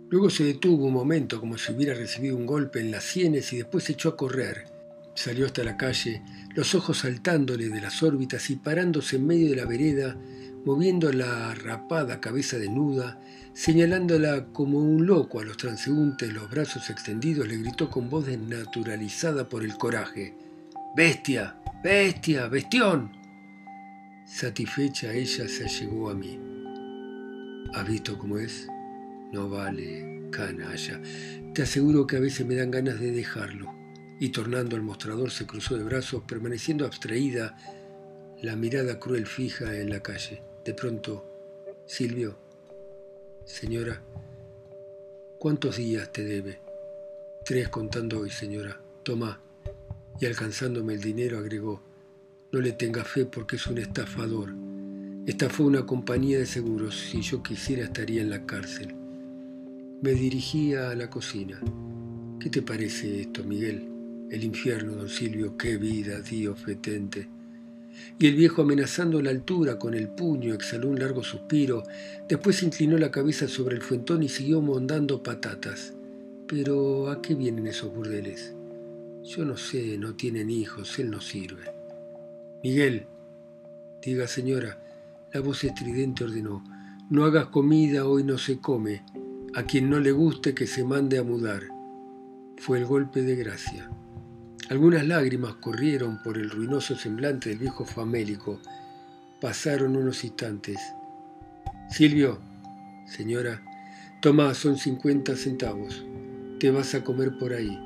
Luego 0.09 0.31
se 0.31 0.43
detuvo 0.43 0.87
un 0.87 0.93
momento 0.93 1.39
como 1.39 1.59
si 1.59 1.71
hubiera 1.71 1.93
recibido 1.93 2.35
un 2.35 2.47
golpe 2.47 2.79
en 2.79 2.89
las 2.89 3.03
sienes 3.03 3.53
y 3.53 3.57
después 3.57 3.83
se 3.83 3.91
echó 3.91 4.09
a 4.09 4.17
correr. 4.17 4.76
Salió 5.17 5.47
hasta 5.47 5.63
la 5.63 5.77
calle, 5.77 6.21
los 6.53 6.75
ojos 6.75 6.99
saltándole 6.99 7.69
de 7.69 7.81
las 7.81 8.03
órbitas 8.03 8.51
y 8.51 8.55
parándose 8.55 9.15
en 9.15 9.25
medio 9.25 9.49
de 9.49 9.55
la 9.55 9.65
vereda, 9.65 10.15
moviendo 10.63 11.11
la 11.11 11.55
rapada 11.55 12.21
cabeza 12.21 12.59
desnuda, 12.59 13.19
señalándola 13.51 14.45
como 14.53 14.77
un 14.77 15.07
loco 15.07 15.39
a 15.39 15.43
los 15.43 15.57
transeúntes, 15.57 16.31
los 16.31 16.51
brazos 16.51 16.91
extendidos, 16.91 17.47
le 17.47 17.57
gritó 17.57 17.89
con 17.89 18.11
voz 18.11 18.27
desnaturalizada 18.27 19.49
por 19.49 19.63
el 19.63 19.75
coraje. 19.75 20.37
Bestia, 20.95 21.57
bestia, 21.83 22.47
bestión. 22.47 23.11
Satisfecha 24.23 25.13
ella 25.13 25.47
se 25.47 25.65
allegó 25.65 26.11
a 26.11 26.13
mí. 26.13 26.39
¿Has 27.73 27.87
visto 27.87 28.19
cómo 28.19 28.37
es? 28.37 28.67
No 29.33 29.49
vale, 29.49 30.29
canalla. 30.29 31.01
Te 31.55 31.63
aseguro 31.63 32.05
que 32.05 32.17
a 32.17 32.19
veces 32.19 32.45
me 32.45 32.53
dan 32.53 32.69
ganas 32.69 32.99
de 32.99 33.11
dejarlo. 33.11 33.76
Y 34.19 34.29
tornando 34.29 34.75
al 34.75 34.81
mostrador 34.81 35.31
se 35.31 35.45
cruzó 35.45 35.77
de 35.77 35.83
brazos, 35.83 36.23
permaneciendo 36.27 36.85
abstraída, 36.85 37.57
la 38.41 38.55
mirada 38.55 38.99
cruel 38.99 39.25
fija 39.25 39.75
en 39.75 39.89
la 39.89 40.01
calle. 40.01 40.41
De 40.63 40.73
pronto, 40.73 41.25
Silvio, 41.85 42.37
señora, 43.45 44.01
¿cuántos 45.39 45.77
días 45.77 46.11
te 46.11 46.23
debe? 46.23 46.59
Tres 47.45 47.69
contando 47.69 48.19
hoy, 48.19 48.29
señora. 48.29 48.79
Toma, 49.03 49.39
y 50.19 50.25
alcanzándome 50.25 50.93
el 50.93 51.01
dinero 51.01 51.37
agregó, 51.37 51.81
no 52.51 52.59
le 52.59 52.73
tenga 52.73 53.03
fe 53.03 53.25
porque 53.25 53.55
es 53.55 53.67
un 53.67 53.77
estafador. 53.77 54.53
Estafó 55.25 55.63
una 55.63 55.85
compañía 55.85 56.39
de 56.39 56.45
seguros, 56.45 56.95
si 56.95 57.21
yo 57.21 57.43
quisiera 57.43 57.85
estaría 57.85 58.21
en 58.21 58.29
la 58.29 58.45
cárcel. 58.45 58.95
Me 60.01 60.11
dirigía 60.11 60.89
a 60.89 60.95
la 60.95 61.09
cocina. 61.09 61.59
¿Qué 62.39 62.49
te 62.49 62.61
parece 62.61 63.21
esto, 63.21 63.43
Miguel? 63.43 63.96
El 64.29 64.43
infierno, 64.43 64.93
don 64.93 65.07
Silvio, 65.07 65.57
qué 65.57 65.77
vida, 65.77 66.19
Dios 66.19 66.59
fetente. 66.59 67.29
Y 68.19 68.27
el 68.27 68.35
viejo 68.35 68.61
amenazando 68.61 69.21
la 69.21 69.29
altura 69.29 69.79
con 69.79 69.93
el 69.93 70.09
puño 70.09 70.53
exhaló 70.53 70.89
un 70.89 70.99
largo 70.99 71.23
suspiro, 71.23 71.83
después 72.27 72.61
inclinó 72.61 72.97
la 72.97 73.11
cabeza 73.11 73.47
sobre 73.47 73.75
el 73.75 73.81
fuentón 73.81 74.23
y 74.23 74.29
siguió 74.29 74.61
mondando 74.61 75.23
patatas. 75.23 75.93
Pero 76.47 77.09
¿a 77.09 77.21
qué 77.21 77.35
vienen 77.35 77.67
esos 77.67 77.93
burdeles? 77.93 78.53
Yo 79.23 79.45
no 79.45 79.57
sé, 79.57 79.97
no 79.97 80.15
tienen 80.15 80.49
hijos, 80.49 80.99
él 80.99 81.09
no 81.09 81.21
sirve. 81.21 81.63
Miguel, 82.63 83.05
diga 84.01 84.27
señora, 84.27 84.79
la 85.33 85.41
voz 85.41 85.63
estridente 85.63 86.23
ordenó, 86.23 86.63
no 87.09 87.25
hagas 87.25 87.47
comida, 87.47 88.05
hoy 88.05 88.23
no 88.23 88.37
se 88.37 88.59
come. 88.59 89.03
A 89.53 89.63
quien 89.63 89.89
no 89.89 89.99
le 89.99 90.11
guste 90.11 90.53
que 90.53 90.67
se 90.67 90.83
mande 90.83 91.17
a 91.17 91.23
mudar. 91.23 91.63
fue 92.57 92.79
el 92.79 92.85
golpe 92.85 93.21
de 93.21 93.35
gracia. 93.35 93.89
Algunas 94.69 95.07
lágrimas 95.07 95.55
corrieron 95.55 96.21
por 96.21 96.37
el 96.37 96.49
ruinoso 96.49 96.95
semblante 96.95 97.49
del 97.49 97.59
viejo 97.59 97.85
famélico. 97.85 98.59
Pasaron 99.39 99.95
unos 99.95 100.25
instantes. 100.25 100.77
Silvio, 101.89 102.39
señora, 103.05 103.63
toma, 104.21 104.53
son 104.53 104.77
cincuenta 104.77 105.37
centavos. 105.37 106.03
Te 106.59 106.69
vas 106.69 106.95
a 106.95 107.03
comer 107.03 107.37
por 107.37 107.53
ahí. 107.53 107.79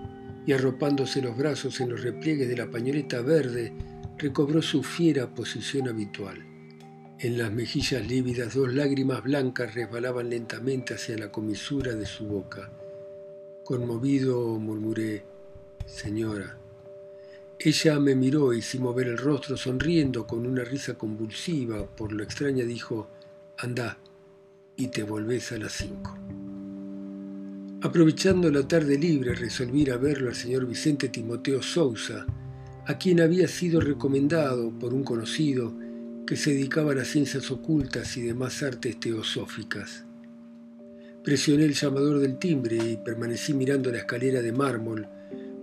Y 0.47 0.53
arropándose 0.53 1.21
los 1.21 1.38
brazos 1.38 1.79
en 1.81 1.89
los 1.89 2.01
repliegues 2.01 2.50
de 2.50 2.57
la 2.57 2.71
pañoleta 2.71 3.21
verde, 3.21 3.73
recobró 4.17 4.63
su 4.63 4.81
fiera 4.81 5.35
posición 5.35 5.88
habitual. 5.88 6.43
En 7.19 7.38
las 7.38 7.51
mejillas 7.51 8.07
lívidas 8.07 8.55
dos 8.55 8.73
lágrimas 8.73 9.21
blancas 9.21 9.75
resbalaban 9.75 10.31
lentamente 10.31 10.95
hacia 10.95 11.15
la 11.15 11.31
comisura 11.31 11.93
de 11.93 12.07
su 12.07 12.25
boca. 12.25 12.71
Conmovido 13.63 14.57
murmuré, 14.57 15.23
Señora. 15.85 16.60
Ella 17.63 17.99
me 17.99 18.15
miró 18.15 18.53
y 18.53 18.63
sin 18.63 18.81
mover 18.81 19.07
el 19.07 19.19
rostro, 19.19 19.55
sonriendo 19.55 20.25
con 20.25 20.47
una 20.47 20.63
risa 20.63 20.95
convulsiva 20.95 21.85
por 21.85 22.11
lo 22.11 22.23
extraña, 22.23 22.65
dijo, 22.65 23.07
Anda 23.59 23.99
y 24.75 24.87
te 24.87 25.03
volvés 25.03 25.51
a 25.51 25.59
las 25.59 25.73
cinco. 25.73 26.17
Aprovechando 27.83 28.49
la 28.49 28.67
tarde 28.67 28.97
libre, 28.97 29.35
resolví 29.35 29.87
a 29.91 29.97
verlo 29.97 30.29
al 30.29 30.35
señor 30.35 30.65
Vicente 30.65 31.09
Timoteo 31.09 31.61
Sousa, 31.61 32.25
a 32.87 32.97
quien 32.97 33.21
había 33.21 33.47
sido 33.47 33.79
recomendado 33.79 34.71
por 34.79 34.95
un 34.95 35.03
conocido 35.03 35.71
que 36.25 36.37
se 36.37 36.53
dedicaba 36.53 36.93
a 36.93 36.95
las 36.95 37.09
ciencias 37.09 37.51
ocultas 37.51 38.17
y 38.17 38.23
demás 38.23 38.63
artes 38.63 38.99
teosóficas. 38.99 40.03
Presioné 41.23 41.65
el 41.65 41.75
llamador 41.75 42.21
del 42.21 42.39
timbre 42.39 42.77
y 42.77 42.97
permanecí 42.97 43.53
mirando 43.53 43.91
la 43.91 43.99
escalera 43.99 44.41
de 44.41 44.51
mármol, 44.51 45.07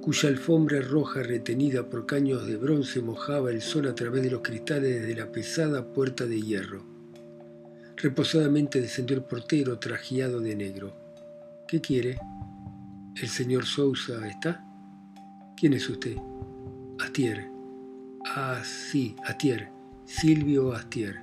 cuya 0.01 0.29
alfombra 0.29 0.81
roja 0.81 1.23
retenida 1.23 1.89
por 1.89 2.07
caños 2.07 2.47
de 2.47 2.57
bronce 2.57 3.03
mojaba 3.03 3.51
el 3.51 3.61
sol 3.61 3.87
a 3.89 3.95
través 3.95 4.23
de 4.23 4.31
los 4.31 4.43
cristales 4.43 5.07
de 5.07 5.15
la 5.15 5.31
pesada 5.31 5.93
puerta 5.93 6.27
de 6.27 6.41
hierro. 6.41 6.85
Reposadamente 7.97 8.81
descendió 8.81 9.17
el 9.17 9.25
portero 9.25 9.79
trajeado 9.79 10.41
de 10.41 10.55
negro. 10.55 10.95
¿Qué 11.67 11.81
quiere? 11.81 12.19
¿El 13.21 13.29
señor 13.29 13.67
Sousa 13.67 14.27
está? 14.29 14.65
¿Quién 15.57 15.73
es 15.73 15.89
usted? 15.89 16.17
Astier. 17.01 17.49
Ah, 18.25 18.63
sí, 18.65 19.17
Astier. 19.25 19.69
Silvio 20.05 20.73
Astier. 20.73 21.21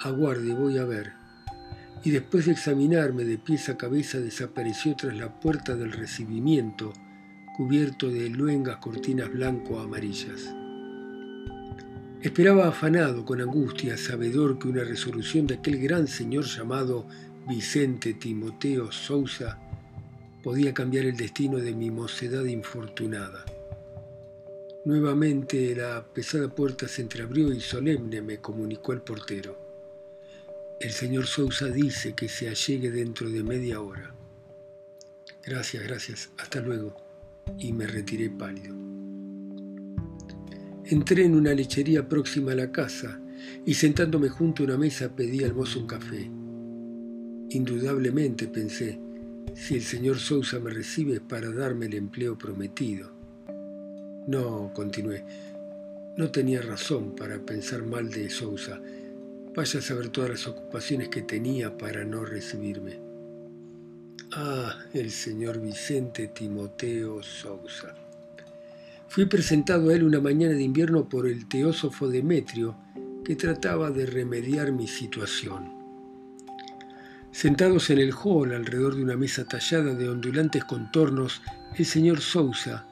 Aguarde, 0.00 0.54
voy 0.54 0.78
a 0.78 0.84
ver. 0.84 1.12
Y 2.02 2.10
después 2.10 2.46
de 2.46 2.52
examinarme 2.52 3.24
de 3.24 3.36
pies 3.36 3.68
a 3.68 3.76
cabeza 3.76 4.18
desapareció 4.18 4.96
tras 4.96 5.16
la 5.16 5.38
puerta 5.40 5.76
del 5.76 5.92
recibimiento, 5.92 6.92
cubierto 7.58 8.08
de 8.08 8.28
luengas 8.28 8.76
cortinas 8.76 9.32
blanco-amarillas. 9.32 10.54
Esperaba 12.22 12.68
afanado, 12.68 13.24
con 13.24 13.40
angustia, 13.40 13.96
sabedor 13.96 14.60
que 14.60 14.68
una 14.68 14.84
resolución 14.84 15.48
de 15.48 15.56
aquel 15.56 15.80
gran 15.80 16.06
señor 16.06 16.44
llamado 16.44 17.04
Vicente 17.48 18.14
Timoteo 18.14 18.92
Sousa 18.92 19.58
podía 20.40 20.72
cambiar 20.72 21.06
el 21.06 21.16
destino 21.16 21.58
de 21.58 21.74
mi 21.74 21.90
mocedad 21.90 22.44
infortunada. 22.44 23.44
Nuevamente 24.84 25.74
la 25.74 26.06
pesada 26.14 26.54
puerta 26.54 26.86
se 26.86 27.02
entreabrió 27.02 27.52
y 27.52 27.60
solemne 27.60 28.22
me 28.22 28.38
comunicó 28.38 28.92
el 28.92 29.00
portero. 29.00 29.58
El 30.78 30.92
señor 30.92 31.26
Sousa 31.26 31.66
dice 31.66 32.14
que 32.14 32.28
se 32.28 32.48
allegue 32.48 32.92
dentro 32.92 33.28
de 33.28 33.42
media 33.42 33.80
hora. 33.80 34.14
Gracias, 35.44 35.82
gracias. 35.82 36.30
Hasta 36.38 36.60
luego. 36.60 37.07
Y 37.58 37.72
me 37.72 37.86
retiré 37.86 38.30
pálido. 38.30 38.76
Entré 40.84 41.24
en 41.24 41.34
una 41.34 41.54
lechería 41.54 42.08
próxima 42.08 42.52
a 42.52 42.54
la 42.54 42.72
casa 42.72 43.20
y 43.66 43.74
sentándome 43.74 44.28
junto 44.28 44.62
a 44.62 44.66
una 44.66 44.78
mesa 44.78 45.14
pedí 45.14 45.44
al 45.44 45.54
mozo 45.54 45.80
un 45.80 45.86
café. 45.86 46.30
Indudablemente 47.50 48.48
pensé, 48.48 48.98
si 49.54 49.74
el 49.74 49.82
señor 49.82 50.18
Sousa 50.18 50.58
me 50.60 50.70
recibe 50.70 51.14
es 51.14 51.20
para 51.20 51.50
darme 51.50 51.86
el 51.86 51.94
empleo 51.94 52.38
prometido. 52.38 53.10
No, 54.26 54.72
continué, 54.74 55.24
no 56.16 56.30
tenía 56.30 56.62
razón 56.62 57.14
para 57.14 57.38
pensar 57.38 57.84
mal 57.84 58.10
de 58.10 58.28
Sousa. 58.28 58.80
Vaya 59.54 59.78
a 59.78 59.82
saber 59.82 60.08
todas 60.08 60.30
las 60.30 60.46
ocupaciones 60.46 61.08
que 61.08 61.22
tenía 61.22 61.76
para 61.76 62.04
no 62.04 62.24
recibirme. 62.24 63.07
Ah, 64.32 64.76
el 64.92 65.10
señor 65.10 65.60
Vicente 65.60 66.28
Timoteo 66.28 67.22
Sousa. 67.22 67.94
Fui 69.08 69.24
presentado 69.24 69.88
a 69.88 69.94
él 69.94 70.02
una 70.02 70.20
mañana 70.20 70.52
de 70.52 70.62
invierno 70.62 71.08
por 71.08 71.26
el 71.26 71.48
teósofo 71.48 72.08
Demetrio, 72.08 72.76
que 73.24 73.36
trataba 73.36 73.90
de 73.90 74.04
remediar 74.04 74.72
mi 74.72 74.86
situación. 74.86 75.72
Sentados 77.30 77.88
en 77.90 77.98
el 77.98 78.12
hall 78.12 78.52
alrededor 78.52 78.96
de 78.96 79.02
una 79.02 79.16
mesa 79.16 79.46
tallada 79.46 79.94
de 79.94 80.08
ondulantes 80.08 80.64
contornos, 80.64 81.40
el 81.76 81.86
señor 81.86 82.20
Sousa, 82.20 82.86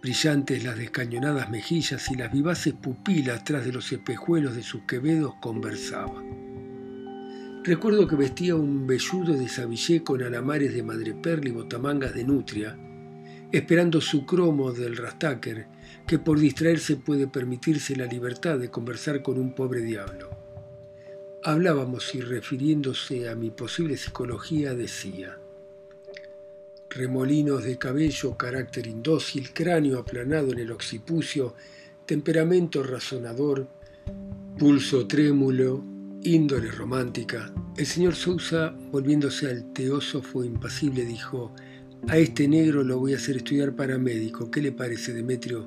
brillantes 0.00 0.64
las 0.64 0.78
descañonadas 0.78 1.50
mejillas 1.50 2.10
y 2.10 2.14
las 2.14 2.32
vivaces 2.32 2.72
pupilas 2.72 3.44
tras 3.44 3.64
de 3.64 3.72
los 3.72 3.92
espejuelos 3.92 4.54
de 4.54 4.62
sus 4.62 4.82
quevedos, 4.82 5.34
conversaba. 5.40 6.22
Recuerdo 7.64 8.06
que 8.06 8.16
vestía 8.16 8.54
un 8.54 8.86
velludo 8.86 9.34
de 9.34 9.48
sabillé 9.48 10.02
con 10.02 10.22
alamares 10.22 10.72
de 10.72 10.82
madreperla 10.82 11.48
y 11.48 11.52
botamangas 11.52 12.14
de 12.14 12.24
nutria, 12.24 12.78
esperando 13.50 14.00
su 14.00 14.24
cromo 14.24 14.72
del 14.72 14.96
Rastaker, 14.96 15.66
que 16.06 16.18
por 16.18 16.38
distraerse 16.38 16.96
puede 16.96 17.26
permitirse 17.26 17.96
la 17.96 18.06
libertad 18.06 18.58
de 18.58 18.70
conversar 18.70 19.22
con 19.22 19.38
un 19.38 19.54
pobre 19.54 19.80
diablo. 19.80 20.30
Hablábamos 21.42 22.14
y 22.14 22.20
refiriéndose 22.20 23.28
a 23.28 23.34
mi 23.34 23.50
posible 23.50 23.96
psicología 23.96 24.74
decía, 24.74 25.38
remolinos 26.90 27.64
de 27.64 27.76
cabello, 27.76 28.36
carácter 28.36 28.86
indócil, 28.86 29.52
cráneo 29.52 29.98
aplanado 29.98 30.52
en 30.52 30.60
el 30.60 30.72
occipucio, 30.72 31.54
temperamento 32.06 32.82
razonador, 32.82 33.68
pulso 34.58 35.06
trémulo, 35.06 35.97
índole 36.22 36.70
romántica. 36.70 37.52
El 37.76 37.86
señor 37.86 38.14
Sousa, 38.14 38.74
volviéndose 38.90 39.48
al 39.48 39.72
teósofo 39.72 40.44
impasible, 40.44 41.04
dijo, 41.04 41.54
a 42.06 42.16
este 42.16 42.48
negro 42.48 42.82
lo 42.82 42.98
voy 42.98 43.14
a 43.14 43.16
hacer 43.16 43.36
estudiar 43.36 43.74
para 43.74 43.98
médico. 43.98 44.50
¿Qué 44.50 44.62
le 44.62 44.72
parece, 44.72 45.12
Demetrio? 45.12 45.66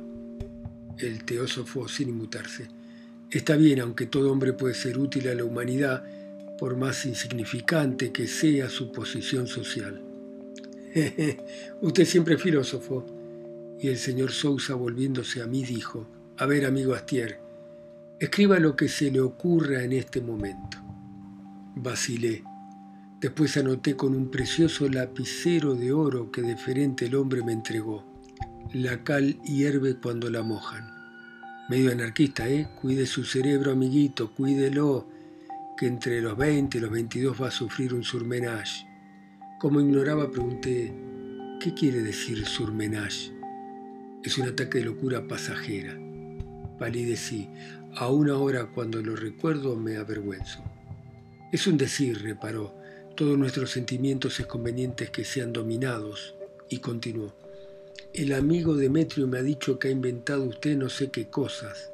El 0.97 1.23
teósofo, 1.23 1.87
sin 1.87 2.09
inmutarse. 2.09 2.67
Está 3.29 3.55
bien, 3.55 3.79
aunque 3.79 4.07
todo 4.07 4.31
hombre 4.31 4.53
puede 4.53 4.73
ser 4.73 4.97
útil 4.97 5.27
a 5.29 5.35
la 5.35 5.43
humanidad, 5.43 6.03
por 6.59 6.75
más 6.77 7.05
insignificante 7.05 8.11
que 8.11 8.27
sea 8.27 8.69
su 8.69 8.91
posición 8.91 9.47
social. 9.47 10.01
Usted 11.81 12.05
siempre 12.05 12.35
es 12.35 12.41
filósofo. 12.41 13.05
Y 13.79 13.87
el 13.87 13.97
señor 13.97 14.31
Sousa, 14.31 14.75
volviéndose 14.75 15.41
a 15.41 15.47
mí, 15.47 15.63
dijo, 15.63 16.07
a 16.37 16.45
ver, 16.45 16.65
amigo 16.65 16.93
Astier, 16.93 17.39
escriba 18.21 18.60
lo 18.60 18.75
que 18.75 18.88
se 18.88 19.10
le 19.10 19.19
ocurra 19.19 19.84
en 19.84 19.93
este 19.93 20.21
momento. 20.21 20.77
Vacilé. 21.75 22.43
Después 23.19 23.57
anoté 23.57 23.95
con 23.95 24.13
un 24.15 24.29
precioso 24.29 24.88
lapicero 24.88 25.73
de 25.73 25.91
oro 25.91 26.31
que 26.31 26.43
deferente 26.43 27.07
el 27.07 27.15
hombre 27.15 27.41
me 27.43 27.51
entregó. 27.51 28.05
La 28.73 29.03
cal 29.03 29.41
hierve 29.41 29.95
cuando 29.95 30.29
la 30.29 30.43
mojan. 30.43 30.88
Medio 31.67 31.91
anarquista, 31.91 32.47
¿eh? 32.47 32.69
Cuide 32.79 33.07
su 33.07 33.23
cerebro, 33.23 33.71
amiguito, 33.71 34.36
cuídelo, 34.36 35.07
que 35.75 35.88
entre 35.88 36.21
los 36.21 36.38
20 36.38 36.77
y 36.77 36.81
los 36.81 36.91
22 36.91 37.41
va 37.41 37.47
a 37.47 37.51
sufrir 37.51 37.91
un 37.91 38.03
surmenage. 38.03 38.86
Como 39.60 39.81
ignoraba, 39.81 40.29
pregunté, 40.29 40.93
¿qué 41.60 41.73
quiere 41.73 42.03
decir 42.03 42.45
surmenage? 42.45 43.31
Es 44.23 44.38
un 44.38 44.47
ataque 44.47 44.77
de 44.77 44.86
locura 44.86 45.27
pasajera. 45.27 45.97
Palidecí. 46.77 47.49
Aún 47.95 48.30
ahora 48.30 48.67
cuando 48.73 49.01
lo 49.01 49.15
recuerdo 49.15 49.75
me 49.75 49.97
avergüenzo. 49.97 50.63
Es 51.51 51.67
un 51.67 51.77
decir, 51.77 52.21
reparó 52.21 52.82
todos 53.15 53.38
nuestros 53.38 53.71
sentimientos 53.71 54.39
es 54.39 54.45
conveniente 54.45 55.10
que 55.12 55.25
sean 55.25 55.54
dominados. 55.54 56.34
Y 56.69 56.80
continuó. 56.80 57.36
El 58.13 58.34
amigo 58.34 58.75
Demetrio 58.75 59.27
me 59.27 59.39
ha 59.39 59.43
dicho 59.43 59.77
que 59.77 59.89
ha 59.89 59.91
inventado 59.91 60.43
usted 60.45 60.77
no 60.77 60.89
sé 60.89 61.12
qué 61.12 61.27
cosas. 61.27 61.91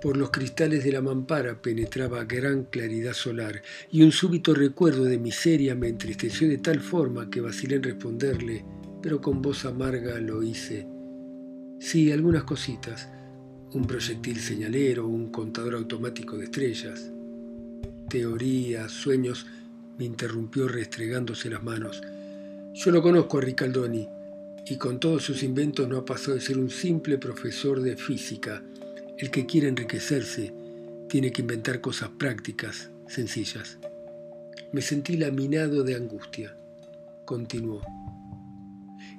Por 0.00 0.16
los 0.16 0.30
cristales 0.30 0.84
de 0.84 0.92
la 0.92 1.00
mampara 1.00 1.60
penetraba 1.60 2.24
gran 2.24 2.64
claridad 2.64 3.12
solar, 3.12 3.62
y 3.90 4.02
un 4.02 4.12
súbito 4.12 4.54
recuerdo 4.54 5.04
de 5.04 5.18
miseria 5.18 5.74
me 5.74 5.88
entristeció 5.88 6.48
de 6.48 6.58
tal 6.58 6.80
forma 6.80 7.28
que 7.28 7.40
vacilé 7.40 7.76
en 7.76 7.82
responderle, 7.82 8.64
pero 9.02 9.20
con 9.20 9.42
voz 9.42 9.64
amarga 9.64 10.18
lo 10.20 10.42
hice. 10.42 10.86
Sí, 11.80 12.12
algunas 12.12 12.44
cositas. 12.44 13.08
Un 13.74 13.88
proyectil 13.88 14.38
señalero, 14.38 15.08
un 15.08 15.32
contador 15.32 15.74
automático 15.74 16.38
de 16.38 16.44
estrellas. 16.44 17.10
Teorías, 18.08 18.92
sueños, 18.92 19.46
me 19.98 20.04
interrumpió 20.04 20.68
restregándose 20.68 21.50
las 21.50 21.64
manos. 21.64 22.00
Yo 22.72 22.92
lo 22.92 23.02
conozco 23.02 23.38
a 23.38 23.40
Ricaldoni. 23.40 24.08
y 24.66 24.76
con 24.76 24.98
todos 24.98 25.24
sus 25.24 25.42
inventos 25.42 25.86
no 25.88 25.98
ha 25.98 26.04
pasado 26.06 26.36
de 26.36 26.40
ser 26.40 26.56
un 26.56 26.70
simple 26.70 27.18
profesor 27.18 27.82
de 27.82 27.96
física. 27.96 28.62
El 29.18 29.30
que 29.30 29.44
quiere 29.44 29.68
enriquecerse 29.68 30.54
tiene 31.08 31.32
que 31.32 31.42
inventar 31.42 31.80
cosas 31.80 32.10
prácticas, 32.10 32.90
sencillas. 33.08 33.78
Me 34.72 34.82
sentí 34.82 35.16
laminado 35.16 35.82
de 35.82 35.96
angustia. 35.96 36.56
Continuó. 37.24 37.82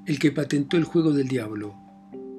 El 0.08 0.18
que 0.18 0.32
patentó 0.32 0.78
el 0.78 0.86
juego 0.86 1.12
del 1.12 1.28
diablo. 1.28 1.76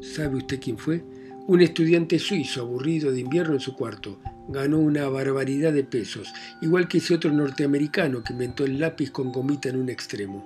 ¿Sabe 0.01 0.37
usted 0.37 0.59
quién 0.61 0.79
fue? 0.79 1.05
Un 1.49 1.63
estudiante 1.63 2.19
suizo 2.19 2.63
aburrido 2.63 3.13
de 3.13 3.21
invierno 3.21 3.55
en 3.55 3.61
su 3.61 3.77
cuarto. 3.77 4.19
Ganó 4.49 4.79
una 4.79 5.09
barbaridad 5.09 5.73
de 5.73 5.85
pesos, 5.85 6.33
igual 6.61 6.89
que 6.89 6.99
ese 6.99 7.15
otro 7.15 7.31
norteamericano 7.31 8.25
que 8.25 8.33
inventó 8.33 8.65
el 8.65 8.81
lápiz 8.81 9.13
con 9.13 9.31
gomita 9.31 9.69
en 9.69 9.77
un 9.77 9.89
extremo. 9.89 10.45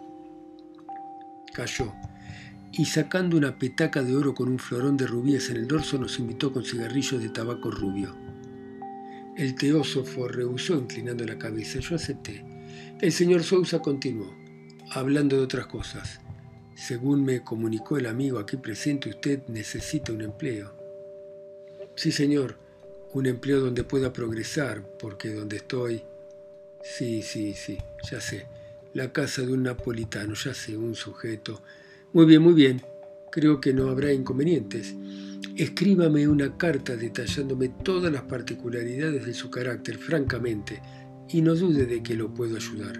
Cayó 1.54 1.92
y 2.72 2.84
sacando 2.84 3.36
una 3.36 3.58
petaca 3.58 4.02
de 4.02 4.14
oro 4.14 4.34
con 4.34 4.48
un 4.48 4.58
florón 4.58 4.96
de 4.96 5.06
rubíes 5.06 5.50
en 5.50 5.56
el 5.56 5.66
dorso 5.66 5.98
nos 5.98 6.18
invitó 6.18 6.52
con 6.52 6.64
cigarrillos 6.64 7.22
de 7.22 7.30
tabaco 7.30 7.70
rubio. 7.70 8.14
El 9.36 9.54
teósofo 9.54 10.28
rehusó 10.28 10.74
inclinando 10.74 11.24
la 11.24 11.38
cabeza. 11.38 11.80
Yo 11.80 11.96
acepté. 11.96 12.44
El 13.00 13.10
señor 13.10 13.42
Sousa 13.42 13.80
continuó, 13.80 14.34
hablando 14.90 15.36
de 15.36 15.42
otras 15.42 15.66
cosas. 15.66 16.20
Según 16.74 17.24
me 17.24 17.42
comunicó 17.42 17.96
el 17.96 18.06
amigo 18.06 18.38
aquí 18.38 18.58
presente, 18.58 19.08
usted 19.08 19.46
necesita 19.48 20.12
un 20.12 20.20
empleo. 20.20 20.79
Sí, 22.00 22.12
señor, 22.12 22.56
un 23.12 23.26
empleo 23.26 23.60
donde 23.60 23.84
pueda 23.84 24.10
progresar, 24.10 24.82
porque 24.98 25.34
donde 25.34 25.56
estoy... 25.56 26.02
Sí, 26.82 27.20
sí, 27.20 27.52
sí, 27.52 27.76
ya 28.10 28.22
sé. 28.22 28.46
La 28.94 29.12
casa 29.12 29.42
de 29.42 29.52
un 29.52 29.64
napolitano, 29.64 30.32
ya 30.32 30.54
sé, 30.54 30.78
un 30.78 30.94
sujeto 30.94 31.60
muy 32.14 32.24
bien, 32.24 32.40
muy 32.40 32.54
bien. 32.54 32.80
Creo 33.30 33.60
que 33.60 33.74
no 33.74 33.90
habrá 33.90 34.14
inconvenientes. 34.14 34.94
Escríbame 35.58 36.26
una 36.26 36.56
carta 36.56 36.96
detallándome 36.96 37.68
todas 37.68 38.10
las 38.10 38.22
particularidades 38.22 39.26
de 39.26 39.34
su 39.34 39.50
carácter, 39.50 39.98
francamente, 39.98 40.80
y 41.28 41.42
no 41.42 41.54
dude 41.54 41.84
de 41.84 42.02
que 42.02 42.14
lo 42.14 42.32
puedo 42.32 42.56
ayudar. 42.56 42.98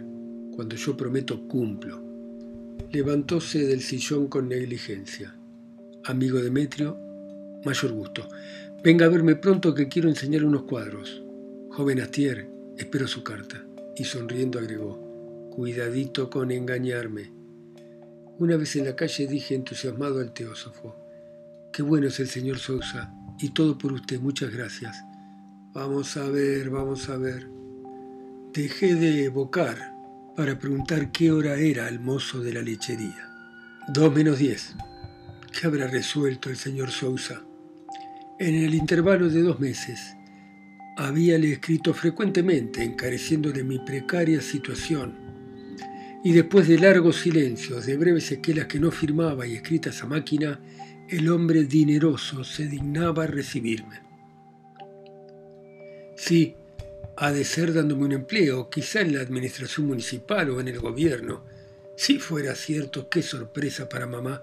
Cuando 0.55 0.77
yo 0.77 0.95
prometo, 0.95 1.49
cumplo. 1.49 2.05
Levantóse 2.93 3.65
del 3.65 3.81
sillón 3.81 4.29
con 4.29 4.51
negligencia. 4.51 5.35
Amigo 6.05 6.39
Demetrio, 6.43 6.99
mayor 7.65 7.93
gusto. 7.93 8.29
Venga 8.83 9.05
a 9.05 9.11
verme 9.11 9.37
pronto 9.37 9.75
que 9.75 9.88
quiero 9.88 10.09
enseñar 10.09 10.43
unos 10.43 10.62
cuadros. 10.62 11.23
Joven 11.69 12.01
Astier, 12.01 12.49
espero 12.79 13.07
su 13.07 13.23
carta. 13.23 13.62
Y 13.95 14.05
sonriendo 14.05 14.59
agregó, 14.59 15.51
cuidadito 15.51 16.31
con 16.31 16.51
engañarme. 16.51 17.31
Una 18.38 18.57
vez 18.57 18.77
en 18.77 18.87
la 18.87 18.97
calle 18.97 19.27
dije 19.27 19.55
entusiasmado 19.55 20.21
al 20.21 20.33
teósofo, 20.33 20.97
qué 21.75 21.83
bueno 21.83 22.09
es 22.09 22.21
el 22.21 22.29
señor 22.29 22.59
Sousa, 22.59 23.12
y 23.38 23.51
todo 23.51 23.77
por 23.77 23.93
usted, 23.93 24.19
muchas 24.19 24.51
gracias. 24.51 24.97
Vamos 25.75 26.16
a 26.16 26.31
ver, 26.31 26.71
vamos 26.71 27.11
a 27.11 27.19
ver. 27.19 27.49
Dejé 28.55 28.95
de 28.95 29.25
evocar 29.25 29.77
para 30.35 30.59
preguntar 30.59 31.12
qué 31.12 31.33
hora 31.33 31.57
era 31.57 31.87
el 31.87 32.01
mozo 32.01 32.40
de 32.40 32.55
la 32.55 32.62
lechería. 32.62 33.29
Dos 33.88 34.14
menos 34.14 34.38
diez. 34.38 34.75
¿Qué 35.53 35.66
habrá 35.66 35.87
resuelto 35.87 36.49
el 36.49 36.57
señor 36.57 36.90
Sousa? 36.90 37.43
En 38.40 38.55
el 38.55 38.74
intervalo 38.74 39.29
de 39.29 39.42
dos 39.42 39.61
meses, 39.61 40.16
habíale 40.96 41.53
escrito 41.53 41.92
frecuentemente 41.92 42.83
encareciéndole 42.83 43.62
mi 43.62 43.79
precaria 43.81 44.40
situación 44.40 45.14
y 46.24 46.33
después 46.33 46.66
de 46.66 46.79
largos 46.79 47.16
silencios, 47.16 47.85
de 47.85 47.98
breves 47.98 48.33
esquelas 48.33 48.64
que 48.64 48.81
no 48.81 48.90
firmaba 48.90 49.46
y 49.46 49.57
escritas 49.57 50.03
a 50.03 50.07
máquina, 50.07 50.59
el 51.11 51.29
hombre 51.29 51.64
dineroso 51.64 52.42
se 52.42 52.66
dignaba 52.66 53.26
recibirme. 53.26 54.00
Sí, 56.16 56.55
ha 57.18 57.33
de 57.33 57.44
ser 57.44 57.74
dándome 57.74 58.07
un 58.07 58.12
empleo, 58.12 58.70
quizá 58.70 59.03
en 59.03 59.16
la 59.16 59.20
administración 59.20 59.87
municipal 59.87 60.48
o 60.48 60.61
en 60.61 60.68
el 60.68 60.79
gobierno. 60.79 61.44
Si 61.94 62.18
fuera 62.18 62.55
cierto, 62.55 63.11
qué 63.11 63.20
sorpresa 63.20 63.87
para 63.87 64.07
mamá. 64.07 64.42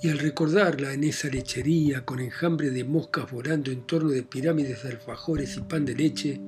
Y 0.00 0.10
al 0.10 0.18
recordarla 0.18 0.92
en 0.92 1.04
esa 1.04 1.28
lechería 1.28 2.04
con 2.04 2.20
enjambre 2.20 2.70
de 2.70 2.84
moscas 2.84 3.30
volando 3.30 3.70
en 3.72 3.86
torno 3.86 4.10
de 4.10 4.22
pirámides 4.22 4.84
de 4.84 4.90
alfajores 4.90 5.56
y 5.56 5.60
pan 5.62 5.84
de 5.84 5.94
leche, 5.94 6.40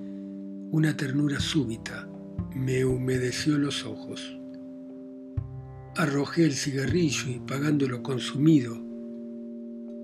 una 0.71 0.97
ternura 0.97 1.41
súbita 1.41 2.09
me 2.55 2.85
humedeció 2.85 3.59
los 3.59 3.85
ojos. 3.85 4.37
Arrojé 5.97 6.45
el 6.45 6.53
cigarrillo 6.53 7.31
y 7.31 7.41
pagando 7.41 7.89
lo 7.89 8.03
consumido, 8.03 8.77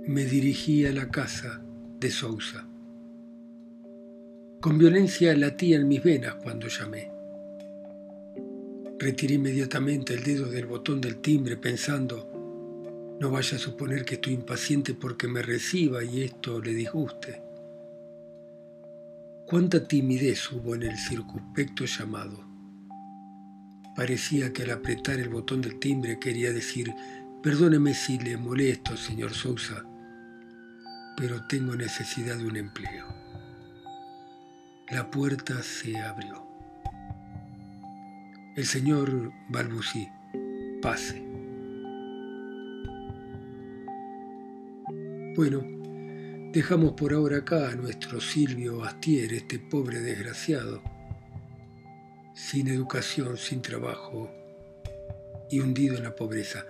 me 0.07 0.25
dirigí 0.25 0.87
a 0.87 0.93
la 0.93 1.11
casa 1.11 1.63
de 1.99 2.11
Sousa. 2.11 2.69
Con 4.61 4.79
violencia 4.79 5.37
latía 5.37 5.77
en 5.77 5.89
mis 5.89 6.03
venas 6.03 6.37
cuando 6.37 6.69
llamé. 6.69 7.11
Retiré 8.99 9.35
inmediatamente 9.35 10.15
el 10.15 10.25
dedo 10.25 10.49
del 10.49 10.67
botón 10.67 11.01
del 11.01 11.17
timbre 11.17 11.57
pensando, 11.57 12.36
no 13.21 13.31
vaya 13.31 13.57
a 13.57 13.61
suponer 13.61 14.05
que 14.05 14.15
estoy 14.15 14.35
impaciente 14.35 14.95
porque 14.95 15.27
me 15.27 15.43
reciba 15.43 16.05
y 16.05 16.23
esto 16.23 16.61
le 16.61 16.75
disguste. 16.75 17.43
Cuánta 19.47 19.87
timidez 19.87 20.51
hubo 20.53 20.75
en 20.75 20.83
el 20.83 20.99
circunspecto 20.99 21.85
llamado. 21.85 22.45
Parecía 23.95 24.53
que 24.53 24.65
al 24.65 24.73
apretar 24.73 25.19
el 25.19 25.31
botón 25.31 25.63
del 25.63 25.79
timbre 25.79 26.19
quería 26.19 26.53
decir, 26.53 26.93
perdóneme 27.43 27.95
si 27.95 28.19
le 28.19 28.37
molesto, 28.37 28.97
señor 28.97 29.33
Sousa, 29.33 29.85
pero 31.17 31.47
tengo 31.47 31.75
necesidad 31.75 32.37
de 32.37 32.47
un 32.47 32.57
empleo. 32.57 33.07
La 34.91 35.11
puerta 35.11 35.63
se 35.63 35.97
abrió. 35.99 36.47
El 38.57 38.67
señor 38.67 39.33
balbucí, 39.49 40.09
pase. 40.83 41.26
Bueno, 45.37 45.77
Dejamos 46.57 46.93
por 46.93 47.13
ahora 47.13 47.37
acá 47.37 47.69
a 47.69 47.75
nuestro 47.75 48.19
Silvio 48.19 48.83
Astier, 48.83 49.35
este 49.35 49.59
pobre 49.59 50.01
desgraciado, 50.01 50.83
sin 52.35 52.69
educación, 52.69 53.37
sin 53.37 53.61
trabajo 53.61 54.33
y 55.51 55.61
hundido 55.61 55.99
en 55.99 56.05
la 56.05 56.15
pobreza. 56.15 56.65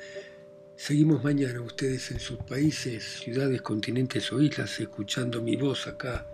Seguimos 0.75 1.23
mañana 1.23 1.61
ustedes 1.61 2.11
en 2.11 2.19
sus 2.19 2.39
países, 2.39 3.21
ciudades, 3.21 3.63
continentes 3.63 4.33
o 4.33 4.43
islas, 4.43 4.81
escuchando 4.81 5.41
mi 5.41 5.55
voz 5.55 5.87
acá, 5.87 6.27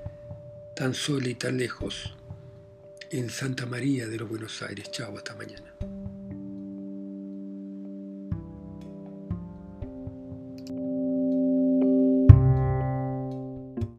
tan 0.74 0.94
sola 0.94 1.28
y 1.28 1.34
tan 1.34 1.58
lejos, 1.58 2.16
en 3.10 3.28
Santa 3.28 3.66
María 3.66 4.08
de 4.08 4.16
los 4.16 4.30
Buenos 4.30 4.62
Aires. 4.62 4.90
Chao, 4.90 5.14
hasta 5.14 5.34
mañana. 5.34 5.74